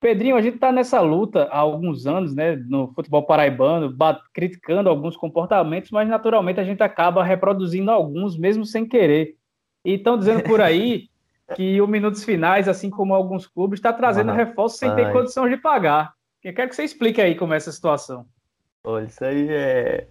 [0.00, 3.94] Pedrinho, a gente está nessa luta há alguns anos, né, no futebol paraibano,
[4.32, 9.36] criticando alguns comportamentos, mas naturalmente a gente acaba reproduzindo alguns, mesmo sem querer.
[9.84, 11.08] E estão dizendo por aí
[11.54, 15.48] que o Minutos Finais, assim como alguns clubes, está trazendo ah, reforços sem ter condição
[15.48, 16.12] de pagar.
[16.42, 18.26] Eu quero que você explique aí como é essa situação.
[18.84, 20.06] Olha, isso aí é.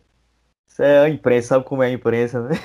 [0.67, 2.55] Isso é a imprensa, sabe como é a imprensa, né?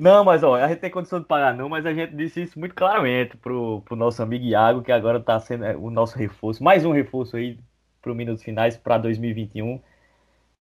[0.00, 2.58] Não, mas ó, a gente tem condição de pagar não, mas a gente disse isso
[2.58, 6.62] muito claramente pro, pro nosso amigo Iago, que agora está sendo é, o nosso reforço,
[6.62, 7.58] mais um reforço aí
[8.02, 9.80] para o Minutos Finais para 2021.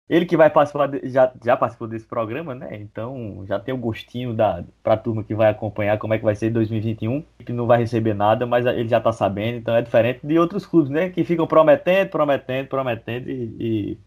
[0.08, 2.76] Ele que vai participar, de, já, já participou desse programa, né?
[2.76, 6.24] Então já tem o gostinho da, para a turma que vai acompanhar como é que
[6.24, 9.80] vai ser 2021, que não vai receber nada, mas ele já está sabendo, então é
[9.80, 11.08] diferente de outros clubes, né?
[11.08, 13.98] Que ficam prometendo, prometendo, prometendo e, e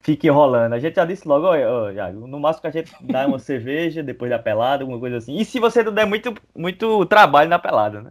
[0.00, 0.72] fica enrolando.
[0.72, 4.02] A gente já disse logo, ó, Iago, no máximo que a gente dá uma cerveja
[4.02, 5.36] depois da pelada, alguma coisa assim.
[5.36, 8.10] E se você não der muito, muito trabalho na pelada, né?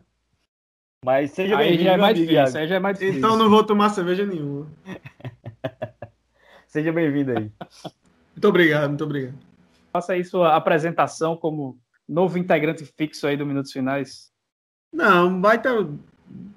[1.03, 1.83] Mas seja bem-vindo.
[1.83, 3.19] Já é mais difícil, aí já é mais difícil.
[3.19, 4.67] Então não vou tomar cerveja nenhuma.
[6.77, 7.51] seja bem-vindo aí.
[8.35, 9.33] Muito obrigado, muito obrigado.
[9.91, 11.75] Faça aí sua apresentação como
[12.07, 14.31] novo integrante fixo aí do Minutos Finais.
[14.93, 15.87] Não, vai ter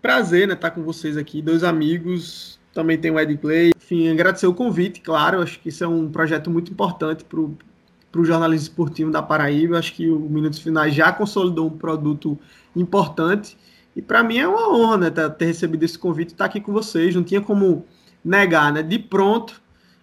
[0.02, 3.70] prazer, né, estar com vocês aqui, dois amigos também tem o Ed Play.
[3.74, 8.24] Enfim, agradecer o convite, claro, acho que isso é um projeto muito importante para o
[8.24, 9.78] jornalismo esportivo da Paraíba.
[9.78, 12.38] Acho que o Minutos Finais já consolidou um produto
[12.76, 13.56] importante.
[13.96, 16.74] E para mim é uma honra né, ter recebido esse convite e estar aqui com
[16.74, 17.14] vocês.
[17.14, 17.86] Não tinha como
[18.22, 18.82] negar, né?
[18.82, 19.60] De pronto,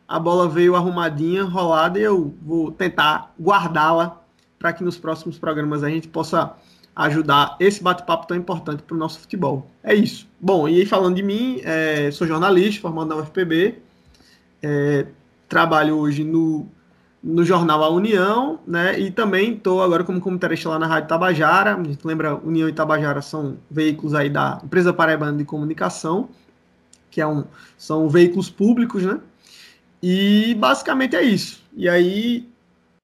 [0.08, 4.22] a bola veio arrumadinha, rolada, e eu vou tentar guardá-la
[4.58, 6.54] para que nos próximos programas a gente possa
[6.96, 9.70] ajudar esse bate-papo tão importante para o nosso futebol.
[9.84, 10.28] É isso.
[10.40, 13.76] Bom, e aí falando de mim, é, sou jornalista, formado na UFPB,
[14.64, 15.06] é,
[15.48, 16.66] trabalho hoje no,
[17.22, 21.76] no jornal A União, né, e também estou agora como comentarista lá na Rádio Tabajara,
[21.76, 26.30] a gente lembra, União e Tabajara são veículos aí da Empresa Paraibana de Comunicação,
[27.12, 27.44] que é um,
[27.78, 29.20] são veículos públicos, né,
[30.02, 31.64] e basicamente é isso.
[31.74, 32.48] E aí,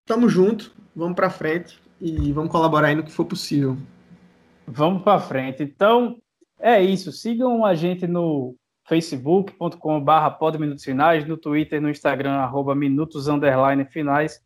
[0.02, 3.78] estamos juntos, vamos para frente, e vamos colaborar aí no que for possível.
[4.68, 5.64] Vamos para frente.
[5.64, 6.18] Então,
[6.60, 7.12] é isso.
[7.12, 13.26] Sigam a gente no facebook.com.br Minutos Finais, no Twitter, no Instagram, arroba minutos
[13.92, 14.42] finais.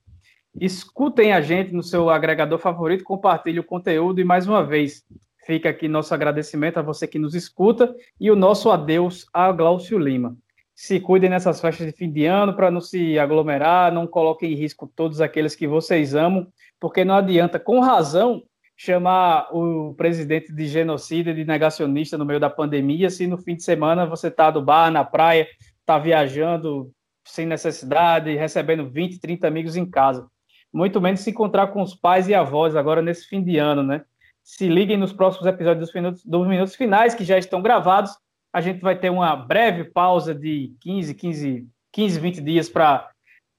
[0.59, 5.03] Escutem a gente no seu agregador favorito, compartilhe o conteúdo e mais uma vez
[5.45, 9.97] fica aqui nosso agradecimento a você que nos escuta e o nosso adeus a Glaucio
[9.97, 10.35] Lima.
[10.79, 14.55] Se cuidem nessas festas de fim de ano para não se aglomerar, não coloquem em
[14.55, 16.47] risco todos aqueles que vocês amam
[16.79, 18.43] porque não adianta, com razão,
[18.75, 23.63] chamar o presidente de genocida, de negacionista no meio da pandemia, se no fim de
[23.63, 25.47] semana você está do bar, na praia,
[25.79, 26.91] está viajando
[27.25, 30.27] sem necessidade, recebendo 20, 30 amigos em casa.
[30.71, 34.05] Muito menos se encontrar com os pais e avós agora nesse fim de ano, né?
[34.43, 38.11] Se liguem nos próximos episódios dos minutos, dos minutos finais, que já estão gravados.
[38.57, 43.07] A gente vai ter uma breve pausa de 15, 15, 15 20 dias para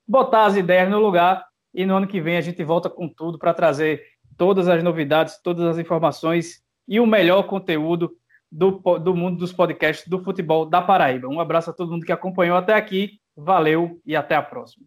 [0.05, 3.39] botar as ideias no lugar e no ano que vem a gente volta com tudo
[3.39, 4.03] para trazer
[4.37, 8.11] todas as novidades, todas as informações e o melhor conteúdo
[8.51, 11.29] do, do mundo dos podcasts do futebol da Paraíba.
[11.29, 13.21] Um abraço a todo mundo que acompanhou até aqui.
[13.37, 14.85] Valeu e até a próxima.